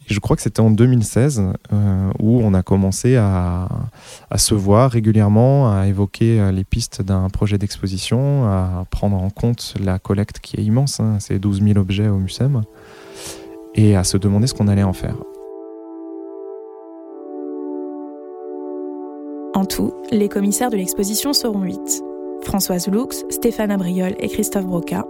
Je 0.05 0.19
crois 0.19 0.36
que 0.36 0.43
c'était 0.43 0.60
en 0.60 0.69
2016 0.69 1.41
euh, 1.73 2.12
où 2.19 2.39
on 2.43 2.53
a 2.53 2.62
commencé 2.62 3.15
à, 3.15 3.67
se 4.38 4.53
voir 4.53 4.91
régulièrement, 4.91 5.75
à 5.75 5.88
évoquer 5.88 6.39
euh, 6.39 6.51
les 6.51 6.63
pistes 6.63 7.01
d'un 7.01 7.27
projet 7.29 7.57
d'exposition, 7.57 8.45
à 8.45 8.86
prendre 8.91 9.17
en 9.17 9.31
compte 9.31 9.73
la 9.84 9.97
collecte 9.97 10.39
qui 10.39 10.57
est 10.57 10.63
immense, 10.63 10.99
hein, 10.99 11.17
c'est 11.19 11.39
12 11.39 11.63
000 11.63 11.79
objets 11.79 12.07
au 12.07 12.17
MUSEM, 12.17 12.62
et 13.73 13.95
à 13.95 14.03
se 14.03 14.17
demander 14.17 14.45
ce 14.45 14.53
qu'on 14.53 14.67
allait 14.67 14.84
en 14.84 14.93
faire. 14.93 15.15
En 19.55 19.65
tout, 19.65 19.91
les 20.12 20.29
commissaires 20.29 20.69
de 20.69 20.77
l'exposition 20.77 21.34
seront 21.34 21.63
huit. 21.63 22.03
Françoise 22.43 22.88
Lux, 22.88 23.25
Stéphane 23.30 23.71
Abriol 23.71 24.15
et 24.19 24.27
Christophe 24.27 24.65
Broca, 24.65 25.06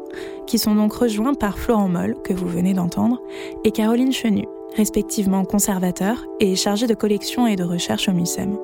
qui 0.47 0.57
sont 0.57 0.75
donc 0.75 0.93
rejoints 0.93 1.33
par 1.33 1.57
Florent 1.57 1.87
Moll, 1.87 2.15
que 2.23 2.33
vous 2.33 2.47
venez 2.47 2.73
d'entendre, 2.73 3.21
et 3.63 3.71
Caroline 3.71 4.11
Chenu, 4.11 4.45
respectivement 4.75 5.45
conservateur 5.45 6.25
et 6.39 6.55
chargée 6.55 6.87
de 6.87 6.93
collection 6.93 7.47
et 7.47 7.55
de 7.55 7.63
recherche 7.63 8.09
au 8.09 8.13
MUSEM. 8.13 8.57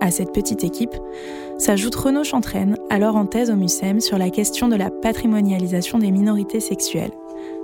À 0.00 0.10
cette 0.10 0.32
petite 0.32 0.62
équipe 0.62 0.94
s'ajoute 1.58 1.94
Renaud 1.96 2.24
Chantraine, 2.24 2.76
alors 2.88 3.16
en 3.16 3.26
thèse 3.26 3.50
au 3.50 3.56
MUSEM 3.56 4.00
sur 4.00 4.16
la 4.16 4.30
question 4.30 4.68
de 4.68 4.76
la 4.76 4.90
patrimonialisation 4.90 5.98
des 5.98 6.12
minorités 6.12 6.60
sexuelles, 6.60 7.12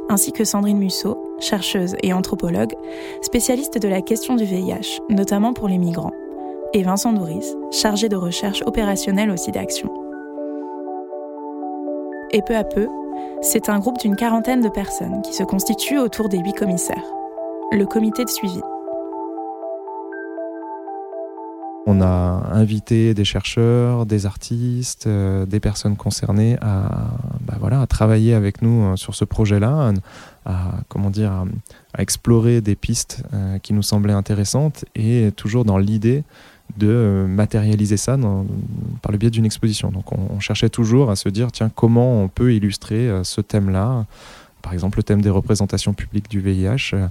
ainsi 0.09 0.33
que 0.33 0.45
Sandrine 0.45 0.79
Musso, 0.79 1.17
chercheuse 1.39 1.97
et 2.03 2.13
anthropologue, 2.13 2.75
spécialiste 3.23 3.79
de 3.79 3.89
la 3.89 4.03
question 4.03 4.35
du 4.35 4.45
VIH, 4.45 5.01
notamment 5.11 5.53
pour 5.53 5.69
les 5.69 5.79
migrants 5.79 6.13
et 6.75 6.83
Vincent 6.83 7.13
Douris, 7.13 7.47
chargé 7.71 8.09
de 8.09 8.17
recherche 8.17 8.63
opérationnelle 8.67 9.31
aussi 9.31 9.53
d'action. 9.53 9.89
Et 12.33 12.43
peu 12.43 12.57
à 12.57 12.65
peu, 12.65 12.89
c'est 13.43 13.69
un 13.69 13.79
groupe 13.79 13.99
d'une 13.99 14.17
quarantaine 14.17 14.61
de 14.61 14.69
personnes 14.69 15.23
qui 15.23 15.33
se 15.33 15.45
constitue 15.45 15.99
autour 15.99 16.29
des 16.29 16.39
huit 16.39 16.55
commissaires. 16.55 17.05
Le 17.71 17.87
comité 17.87 18.25
de 18.25 18.29
suivi. 18.29 18.61
On 21.87 22.01
a 22.01 22.07
invité 22.51 23.13
des 23.15 23.25
chercheurs, 23.25 24.07
des 24.07 24.27
artistes, 24.27 25.07
euh, 25.07 25.45
des 25.45 25.61
personnes 25.61 25.97
concernées 25.97 26.57
à, 26.63 27.11
bah 27.43 27.57
voilà, 27.61 27.83
à 27.83 27.87
travailler 27.87 28.33
avec 28.33 28.63
nous 28.63 28.85
euh, 28.85 28.97
sur 28.97 29.15
ce 29.15 29.27
projet-là, 29.27 29.93
à, 30.47 30.73
comment 30.89 31.11
dire, 31.11 31.31
à, 31.31 31.45
explorer 31.99 32.63
des 32.63 32.75
pistes 32.75 33.23
euh, 33.35 33.59
qui 33.59 33.75
nous 33.75 33.83
semblaient 33.83 34.15
intéressantes 34.15 34.87
et 34.95 35.31
toujours 35.37 35.67
dans 35.67 35.77
l'idée 35.77 36.25
de 36.77 36.89
euh, 36.89 37.27
matérialiser 37.27 37.97
ça 37.97 38.17
par 39.03 39.13
le 39.13 39.19
biais 39.19 39.31
d'une 39.31 39.45
exposition. 39.45 39.91
Donc 39.91 40.13
on, 40.13 40.41
cherchait 40.41 40.69
toujours 40.69 41.11
à 41.11 41.17
se 41.17 41.29
dire, 41.29 41.53
tiens, 41.53 41.71
comment 41.75 42.23
on 42.23 42.29
peut 42.29 42.53
illustrer 42.55 43.09
euh, 43.09 43.25
ce 43.25 43.41
thème-là 43.41 44.07
par 44.63 44.73
exemple 44.73 44.99
le 44.99 45.03
thème 45.03 45.21
des 45.21 45.29
représentations 45.29 45.93
publiques 45.93 46.31
du 46.31 46.41
VIH 46.41 46.95
euh, 46.95 47.09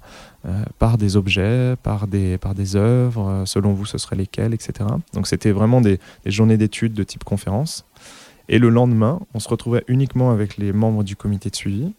par 0.80 0.98
des 0.98 1.16
objets, 1.18 1.76
par 1.84 2.08
des, 2.08 2.40
par 2.40 2.56
des 2.56 2.76
œuvres, 2.76 3.44
selon 3.46 3.74
vous 3.74 3.86
ce 3.86 4.00
seraient 4.00 4.16
lesquelles, 4.16 4.56
etc. 4.56 4.90
Donc 5.14 5.28
c'était 5.28 5.52
vraiment 5.52 5.80
des, 5.80 6.00
journées 6.26 6.58
d'études 6.58 6.94
de 6.94 7.04
type 7.04 7.24
conférence. 7.24 7.86
Et 8.50 8.58
le 8.58 8.70
lendemain, 8.70 9.20
on 9.36 9.40
se 9.40 9.48
retrouvait 9.48 9.84
uniquement 9.88 10.32
avec 10.32 10.58
les 10.58 10.74
membres 10.74 11.04
du 11.04 11.16
comité 11.16 11.52
de 11.52 11.56
suivi, 11.56 11.94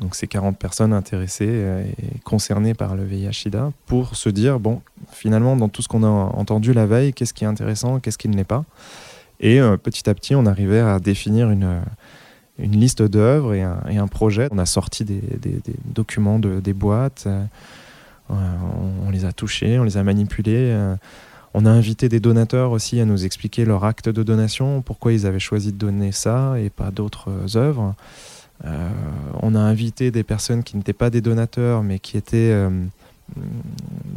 donc 0.00 0.14
ces 0.14 0.26
40 0.26 0.58
personnes 0.58 0.92
intéressées 0.92 1.46
euh, 1.48 1.84
et 1.84 2.18
concernées 2.20 2.74
par 2.74 2.96
le 2.96 3.04
VIH-Sida, 3.04 3.72
pour 3.86 4.16
se 4.16 4.28
dire, 4.28 4.58
bon, 4.58 4.80
finalement, 5.12 5.56
dans 5.56 5.68
tout 5.68 5.82
ce 5.82 5.88
qu'on 5.88 6.02
a 6.02 6.08
entendu 6.08 6.72
la 6.72 6.86
veille, 6.86 7.12
qu'est-ce 7.12 7.34
qui 7.34 7.44
est 7.44 7.48
intéressant, 7.48 8.00
qu'est-ce 8.00 8.18
qui 8.18 8.28
ne 8.28 8.36
l'est 8.36 8.44
pas. 8.44 8.64
Et 9.40 9.60
euh, 9.60 9.76
petit 9.76 10.08
à 10.08 10.14
petit, 10.14 10.34
on 10.34 10.46
arrivait 10.46 10.80
à 10.80 10.98
définir 10.98 11.50
une, 11.50 11.82
une 12.58 12.72
liste 12.72 13.02
d'œuvres 13.02 13.54
et, 13.54 13.62
un, 13.62 14.06
projet. 14.06 14.48
On 14.50 14.58
a 14.58 14.66
sorti 14.66 15.04
des, 15.04 15.20
documents 15.84 16.38
de, 16.38 16.60
des 16.60 16.72
boîtes, 16.72 17.24
euh, 17.26 17.44
on, 18.30 19.10
les 19.10 19.24
a 19.24 19.32
touchés, 19.32 19.78
on 19.78 19.84
les 19.84 19.96
a 19.96 20.02
manipulés. 20.02 20.70
Euh, 20.72 20.96
on 21.52 21.66
a 21.66 21.70
invité 21.70 22.08
des 22.08 22.20
donateurs 22.20 22.72
aussi 22.72 23.00
à 23.00 23.04
nous 23.04 23.24
expliquer 23.24 23.64
leur 23.64 23.84
acte 23.84 24.08
de 24.08 24.22
donation, 24.24 24.82
pourquoi 24.82 25.12
ils 25.12 25.24
avaient 25.24 25.38
choisi 25.38 25.72
de 25.72 25.78
donner 25.78 26.10
ça 26.10 26.58
et 26.58 26.68
pas 26.68 26.90
d'autres 26.90 27.56
œuvres. 27.56 27.94
Euh, 28.64 28.88
on 29.42 29.54
a 29.54 29.60
invité 29.60 30.10
des 30.10 30.22
personnes 30.22 30.62
qui 30.62 30.76
n'étaient 30.76 30.92
pas 30.92 31.10
des 31.10 31.20
donateurs, 31.20 31.82
mais 31.82 31.98
qui 31.98 32.16
étaient, 32.16 32.52
euh, 32.52 32.70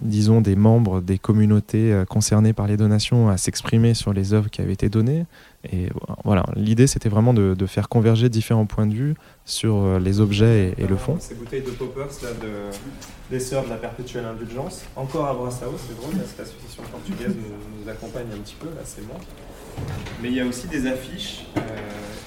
disons, 0.02 0.42
des 0.42 0.56
membres 0.56 1.02
des 1.02 1.18
communautés 1.18 1.92
euh, 1.92 2.06
concernées 2.06 2.54
par 2.54 2.68
les 2.68 2.78
donations 2.78 3.30
à 3.30 3.38
s'exprimer 3.38 3.94
sur 3.94 4.14
les 4.14 4.34
œuvres 4.34 4.50
qui 4.50 4.62
avaient 4.62 4.74
été 4.74 4.90
données. 4.90 5.26
Et 5.72 5.90
voilà, 6.24 6.46
l'idée 6.56 6.88
c'était 6.88 7.10
vraiment 7.10 7.34
de, 7.34 7.66
faire 7.66 7.90
converger 7.90 8.30
différents 8.30 8.68
points 8.68 8.88
de 8.88 8.94
vue 8.94 9.16
sur 9.44 10.00
les 10.00 10.22
objets 10.22 10.74
et, 10.78 10.88
le 10.88 10.96
fond. 10.96 11.18
Ces 11.20 11.36
bouteilles 11.36 11.64
de 11.64 11.72
poppers 11.72 12.08
là, 12.24 12.30
de, 12.42 12.72
des 13.30 13.40
sœurs 13.42 13.66
de 13.66 13.70
la 13.70 13.76
perpétuelle 13.76 14.24
indulgence, 14.24 14.84
encore 14.96 15.26
à 15.26 15.34
Brassao, 15.34 15.76
c'est 15.78 15.98
drôle, 15.98 16.14
cette 16.26 16.40
association 16.40 16.84
portugaise 16.90 17.36
nous, 17.36 17.84
nous, 17.84 17.90
accompagne 17.90 18.28
un 18.34 18.38
petit 18.38 18.56
peu, 18.58 18.68
là 18.68 18.82
c'est 18.86 19.06
moi. 19.06 19.18
Mais 20.22 20.30
il 20.30 20.36
y 20.36 20.40
a 20.40 20.46
aussi 20.46 20.68
des 20.68 20.88
affiches 20.88 21.48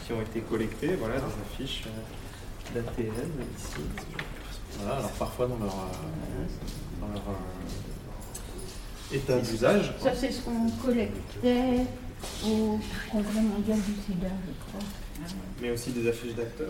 qui 0.07 0.13
ont 0.13 0.21
été 0.21 0.41
collectées, 0.41 0.97
voilà, 0.97 1.17
des 1.17 1.65
affiches 1.65 1.85
euh, 1.87 2.75
d'ATN 2.75 3.07
ici. 3.07 3.81
Voilà, 4.79 4.99
alors 4.99 5.11
parfois 5.13 5.47
dans 5.47 5.59
leur, 5.59 5.75
euh, 5.75 7.01
dans 7.01 7.09
leur 7.09 7.23
état 9.13 9.39
d'usage. 9.39 9.93
Ça 10.01 10.15
c'est 10.15 10.31
ce 10.31 10.43
qu'on 10.43 10.69
collectait 10.85 11.87
au 12.45 12.79
Congrès 13.11 13.41
mondial 13.41 13.79
du 13.79 13.95
sida, 14.05 14.29
je 14.47 14.69
crois. 14.69 14.87
Mais 15.61 15.71
aussi 15.71 15.91
des 15.91 16.09
affiches 16.09 16.35
d'acteurs. 16.35 16.69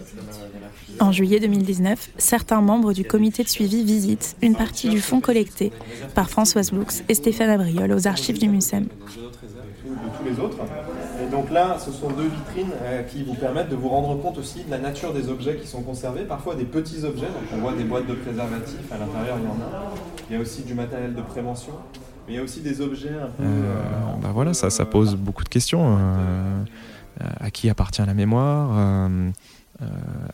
En 0.98 1.12
juillet 1.12 1.38
2019, 1.38 2.10
certains 2.18 2.60
membres 2.60 2.92
du 2.92 3.04
comité 3.04 3.44
de 3.44 3.48
suivi 3.48 3.84
visitent 3.84 4.36
une 4.42 4.56
partie 4.56 4.88
du 4.88 5.00
fonds 5.00 5.20
collecté 5.20 5.72
par 6.14 6.28
Françoise 6.28 6.72
Bloux 6.72 6.86
et 7.08 7.14
Stéphane 7.14 7.50
Abriol 7.50 7.92
aux 7.92 8.08
archives 8.08 8.38
du 8.38 8.48
MUSEM. 8.48 8.84
De 8.84 8.88
tous 8.88 10.24
les 10.24 10.40
autres. 10.40 10.58
Donc 11.30 11.50
là, 11.50 11.78
ce 11.78 11.92
sont 11.92 12.10
deux 12.10 12.28
vitrines 12.28 12.72
euh, 12.82 13.02
qui 13.02 13.22
vous 13.22 13.34
permettent 13.34 13.68
de 13.68 13.76
vous 13.76 13.88
rendre 13.88 14.20
compte 14.20 14.38
aussi 14.38 14.64
de 14.64 14.70
la 14.70 14.78
nature 14.78 15.12
des 15.12 15.28
objets 15.28 15.56
qui 15.56 15.66
sont 15.66 15.82
conservés. 15.82 16.22
Parfois 16.22 16.54
des 16.54 16.64
petits 16.64 17.04
objets, 17.04 17.26
donc 17.26 17.44
on 17.54 17.58
voit 17.58 17.72
des 17.72 17.84
boîtes 17.84 18.06
de 18.06 18.14
préservatifs, 18.14 18.92
à 18.92 18.98
l'intérieur 18.98 19.36
il 19.38 19.44
y 19.44 19.48
en 19.48 19.52
a. 19.52 19.92
Il 20.28 20.36
y 20.36 20.38
a 20.38 20.42
aussi 20.42 20.62
du 20.62 20.74
matériel 20.74 21.14
de 21.14 21.22
prévention. 21.22 21.72
Mais 22.26 22.34
il 22.34 22.36
y 22.36 22.38
a 22.38 22.42
aussi 22.42 22.60
des 22.60 22.80
objets 22.80 23.10
un 23.10 23.30
peu... 23.30 23.42
Euh, 23.42 23.82
bah 24.22 24.30
voilà, 24.32 24.54
ça, 24.54 24.70
ça 24.70 24.84
pose 24.84 25.16
beaucoup 25.16 25.44
de 25.44 25.48
questions. 25.48 25.96
Euh, 25.98 26.62
à 27.38 27.50
qui 27.50 27.68
appartient 27.68 28.02
la 28.04 28.14
mémoire 28.14 29.10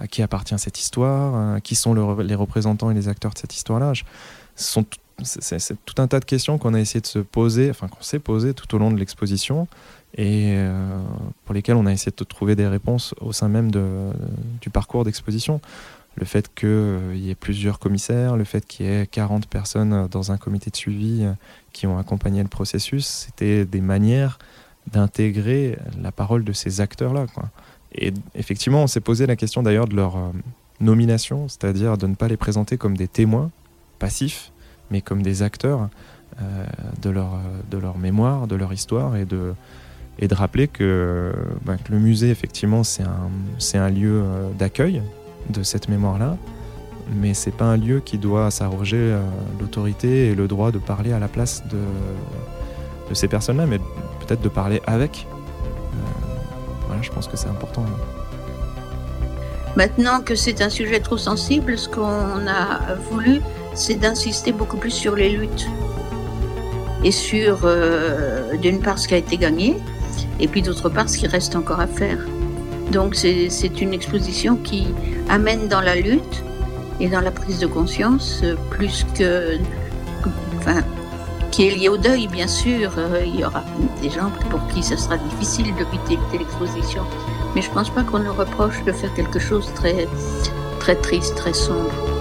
à 0.00 0.08
qui 0.08 0.22
appartient 0.22 0.58
cette 0.58 0.80
histoire, 0.80 1.60
qui 1.62 1.76
sont 1.76 1.94
le, 1.94 2.22
les 2.22 2.34
représentants 2.34 2.90
et 2.90 2.94
les 2.94 3.08
acteurs 3.08 3.32
de 3.32 3.38
cette 3.38 3.54
histoire-là. 3.54 3.92
C'est 5.22 5.84
tout 5.86 6.00
un 6.00 6.08
tas 6.08 6.20
de 6.20 6.26
questions 6.26 6.58
qu'on 6.58 6.74
a 6.74 6.80
essayé 6.80 7.00
de 7.00 7.06
se 7.06 7.18
poser, 7.18 7.70
enfin 7.70 7.88
qu'on 7.88 8.02
s'est 8.02 8.18
posé 8.18 8.52
tout 8.52 8.74
au 8.74 8.78
long 8.78 8.90
de 8.90 8.98
l'exposition 8.98 9.66
et 10.14 10.54
euh, 10.56 11.02
pour 11.44 11.54
lesquelles 11.54 11.76
on 11.76 11.86
a 11.86 11.92
essayé 11.92 12.12
de 12.16 12.24
trouver 12.24 12.54
des 12.54 12.66
réponses 12.66 13.14
au 13.20 13.32
sein 13.32 13.48
même 13.48 13.70
de, 13.70 14.10
du 14.60 14.68
parcours 14.70 15.04
d'exposition. 15.04 15.60
Le 16.16 16.24
fait 16.24 16.54
qu'il 16.54 16.68
euh, 16.68 17.14
y 17.14 17.30
ait 17.30 17.34
plusieurs 17.34 17.78
commissaires, 17.78 18.36
le 18.36 18.44
fait 18.44 18.66
qu'il 18.66 18.86
y 18.86 18.88
ait 18.88 19.06
40 19.06 19.46
personnes 19.46 20.06
dans 20.08 20.32
un 20.32 20.38
comité 20.38 20.70
de 20.70 20.76
suivi 20.76 21.24
euh, 21.24 21.32
qui 21.72 21.86
ont 21.86 21.98
accompagné 21.98 22.42
le 22.42 22.48
processus, 22.48 23.06
c'était 23.06 23.64
des 23.64 23.80
manières 23.80 24.38
d'intégrer 24.92 25.78
la 26.00 26.12
parole 26.12 26.44
de 26.44 26.52
ces 26.52 26.80
acteurs-là. 26.80 27.26
Et 27.92 28.12
effectivement, 28.34 28.84
on 28.84 28.86
s'est 28.86 29.00
posé 29.00 29.26
la 29.26 29.36
question 29.36 29.62
d'ailleurs 29.62 29.88
de 29.88 29.96
leur 29.96 30.16
nomination, 30.80 31.48
c'est-à-dire 31.48 31.98
de 31.98 32.06
ne 32.06 32.14
pas 32.14 32.28
les 32.28 32.36
présenter 32.36 32.76
comme 32.76 32.96
des 32.96 33.08
témoins 33.08 33.50
passifs, 33.98 34.52
mais 34.90 35.00
comme 35.00 35.22
des 35.22 35.42
acteurs 35.42 35.88
euh, 36.42 36.66
de, 37.00 37.10
leur, 37.10 37.38
de 37.70 37.78
leur 37.78 37.96
mémoire, 37.96 38.46
de 38.46 38.56
leur 38.56 38.72
histoire, 38.72 39.16
et 39.16 39.24
de, 39.24 39.54
et 40.18 40.28
de 40.28 40.34
rappeler 40.34 40.68
que, 40.68 41.32
bah, 41.64 41.76
le 41.88 41.98
musée, 41.98 42.30
effectivement, 42.30 42.84
c'est 42.84 43.04
un, 43.04 43.80
un 43.80 43.90
lieu 43.90 44.22
euh, 44.22 44.50
d'accueil 44.58 45.02
de 45.48 45.62
cette 45.62 45.88
mémoire-là, 45.88 46.36
mais 47.14 47.32
c'est 47.32 47.52
pas 47.52 47.64
un 47.64 47.76
lieu 47.76 48.00
qui 48.00 48.18
doit 48.18 48.50
s'arroger 48.50 48.98
euh, 48.98 49.22
l'autorité 49.60 50.28
et 50.28 50.34
le 50.34 50.48
droit 50.48 50.72
de 50.72 50.78
parler 50.78 51.12
à 51.12 51.18
la 51.18 51.28
place 51.28 51.62
de, 51.70 51.78
de 53.08 53.14
ces 53.14 53.28
personnes-là, 53.28 53.66
mais 53.66 53.78
peut-être 54.26 54.42
de 54.42 54.48
parler 54.48 54.82
avec. 54.86 55.26
Voilà, 56.86 57.02
je 57.02 57.10
pense 57.10 57.26
que 57.28 57.36
c'est 57.36 57.48
important. 57.48 57.84
Maintenant 59.76 60.20
que 60.20 60.34
c'est 60.34 60.62
un 60.62 60.70
sujet 60.70 61.00
trop 61.00 61.18
sensible, 61.18 61.76
ce 61.76 61.88
qu'on 61.88 62.46
a 62.46 62.94
voulu, 63.10 63.40
c'est 63.76 63.94
d'insister 63.94 64.52
beaucoup 64.52 64.78
plus 64.78 64.90
sur 64.90 65.14
les 65.14 65.28
luttes 65.28 65.68
et 67.04 67.12
sur, 67.12 67.60
euh, 67.64 68.56
d'une 68.56 68.80
part, 68.80 68.98
ce 68.98 69.06
qui 69.06 69.14
a 69.14 69.18
été 69.18 69.36
gagné, 69.36 69.76
et 70.40 70.48
puis 70.48 70.62
d'autre 70.62 70.88
part, 70.88 71.08
ce 71.08 71.18
qui 71.18 71.26
reste 71.28 71.54
encore 71.54 71.78
à 71.78 71.86
faire. 71.86 72.18
Donc 72.90 73.14
c'est 73.14 73.80
une 73.80 73.92
exposition 73.92 74.56
qui 74.56 74.88
amène 75.28 75.68
dans 75.68 75.80
la 75.80 75.94
lutte 75.94 76.42
et 76.98 77.08
dans 77.08 77.20
la 77.20 77.30
prise 77.30 77.58
de 77.60 77.66
conscience 77.66 78.42
plus 78.70 79.06
que... 79.14 79.58
Enfin, 80.58 80.82
qui 81.50 81.68
est 81.68 81.74
lié 81.74 81.88
au 81.88 81.96
deuil, 81.96 82.28
bien 82.28 82.48
sûr. 82.48 82.92
Euh, 82.98 83.22
il 83.24 83.40
y 83.40 83.44
aura 83.44 83.64
des 84.02 84.10
gens 84.10 84.30
pour 84.50 84.66
qui 84.68 84.82
ce 84.82 84.96
sera 84.96 85.16
difficile 85.16 85.74
de 85.74 85.84
quitter 85.84 86.38
l'exposition. 86.38 87.02
Mais 87.54 87.62
je 87.62 87.68
ne 87.70 87.74
pense 87.74 87.90
pas 87.90 88.02
qu'on 88.02 88.18
nous 88.18 88.34
reproche 88.34 88.82
de 88.84 88.92
faire 88.92 89.12
quelque 89.14 89.38
chose 89.38 89.66
de 89.68 89.74
très, 89.74 90.08
très 90.80 90.96
triste, 90.96 91.34
très 91.36 91.54
sombre. 91.54 92.15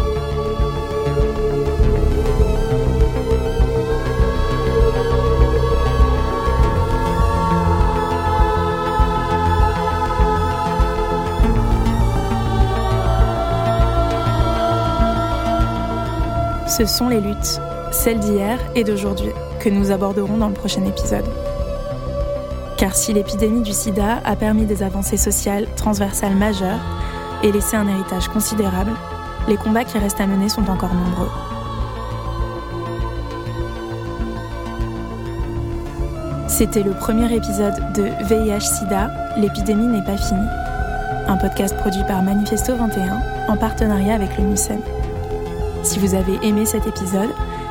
Ce 16.78 16.84
sont 16.84 17.08
les 17.08 17.22
luttes, 17.22 17.62
celles 17.94 18.20
d'hier 18.20 18.60
et 18.76 18.84
d'aujourd'hui, 18.84 19.32
que 19.62 19.70
nous 19.70 19.92
aborderons 19.92 20.36
dans 20.36 20.50
le 20.50 20.54
prochain 20.54 20.84
épisode. 20.84 21.24
Car 22.76 22.94
si 22.94 23.14
l'épidémie 23.14 23.62
du 23.62 23.72
sida 23.72 24.20
a 24.26 24.36
permis 24.36 24.66
des 24.66 24.84
avancées 24.84 25.16
sociales 25.16 25.68
transversales 25.78 26.36
majeures 26.36 26.82
et 27.44 27.54
laissé 27.54 27.78
un 27.78 27.88
héritage 27.88 28.28
considérable, 28.28 28.92
les 29.48 29.56
combats 29.56 29.86
qui 29.86 29.98
restent 29.98 30.20
à 30.20 30.28
mener 30.28 30.50
sont 30.50 30.70
encore 30.70 30.94
nombreux. 30.94 31.30
C'était 36.50 36.84
le 36.84 36.92
premier 36.92 37.34
épisode 37.34 37.94
de 37.94 38.10
VIH-Sida, 38.26 39.12
l'épidémie 39.38 39.88
n'est 39.88 40.04
pas 40.04 40.18
finie. 40.18 40.50
Un 41.30 41.38
podcast 41.38 41.78
produit 41.78 42.04
par 42.06 42.22
Manifesto 42.22 42.76
21 42.76 43.22
en 43.48 43.56
partenariat 43.56 44.16
avec 44.16 44.38
le. 44.38 44.44
Si 45.86 46.00
vous 46.00 46.16
avez 46.16 46.40
aimé 46.42 46.66
cet 46.66 46.88
épisode, 46.88 47.30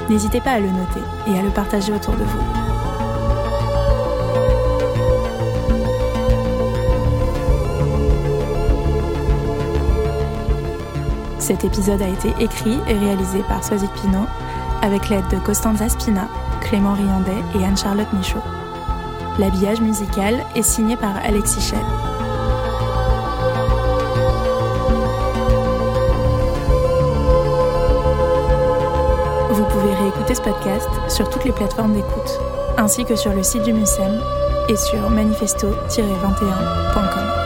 n'hésitez 0.09 0.41
pas 0.41 0.53
à 0.53 0.61
le 0.61 0.69
noter 0.69 1.01
et 1.27 1.37
à 1.37 1.43
le 1.43 1.51
partager 1.51 1.93
autour 1.93 2.15
de 2.15 2.23
vous. 2.23 2.39
Cet 11.41 11.65
épisode 11.65 12.01
a 12.03 12.09
été 12.09 12.29
écrit 12.39 12.79
et 12.89 12.95
réalisé 12.97 13.41
par 13.49 13.65
Soazic 13.65 13.91
Pinot 13.95 14.27
avec 14.81 15.09
l'aide 15.09 15.29
de 15.33 15.39
Costanza 15.39 15.89
Spina, 15.89 16.29
Clément 16.61 16.95
Riandet 16.95 17.43
et 17.59 17.65
Anne-Charlotte 17.65 18.13
Michaud. 18.13 18.43
L'habillage 19.41 19.81
musical 19.81 20.37
est 20.55 20.63
signé 20.63 20.97
par 20.97 21.17
Alexis 21.17 21.61
Schell. 21.61 22.04
Pouvez 29.85 29.97
réécouter 29.97 30.35
ce 30.35 30.41
podcast 30.41 30.89
sur 31.09 31.29
toutes 31.29 31.45
les 31.45 31.53
plateformes 31.53 31.93
d'écoute, 31.93 32.41
ainsi 32.79 33.05
que 33.05 33.17
sur 33.17 33.35
le 33.35 33.43
site 33.43 33.65
du 33.65 33.75
MUSEM 33.75 34.19
et 34.69 34.77
sur 34.77 35.11
manifesto-21.com. 35.11 37.44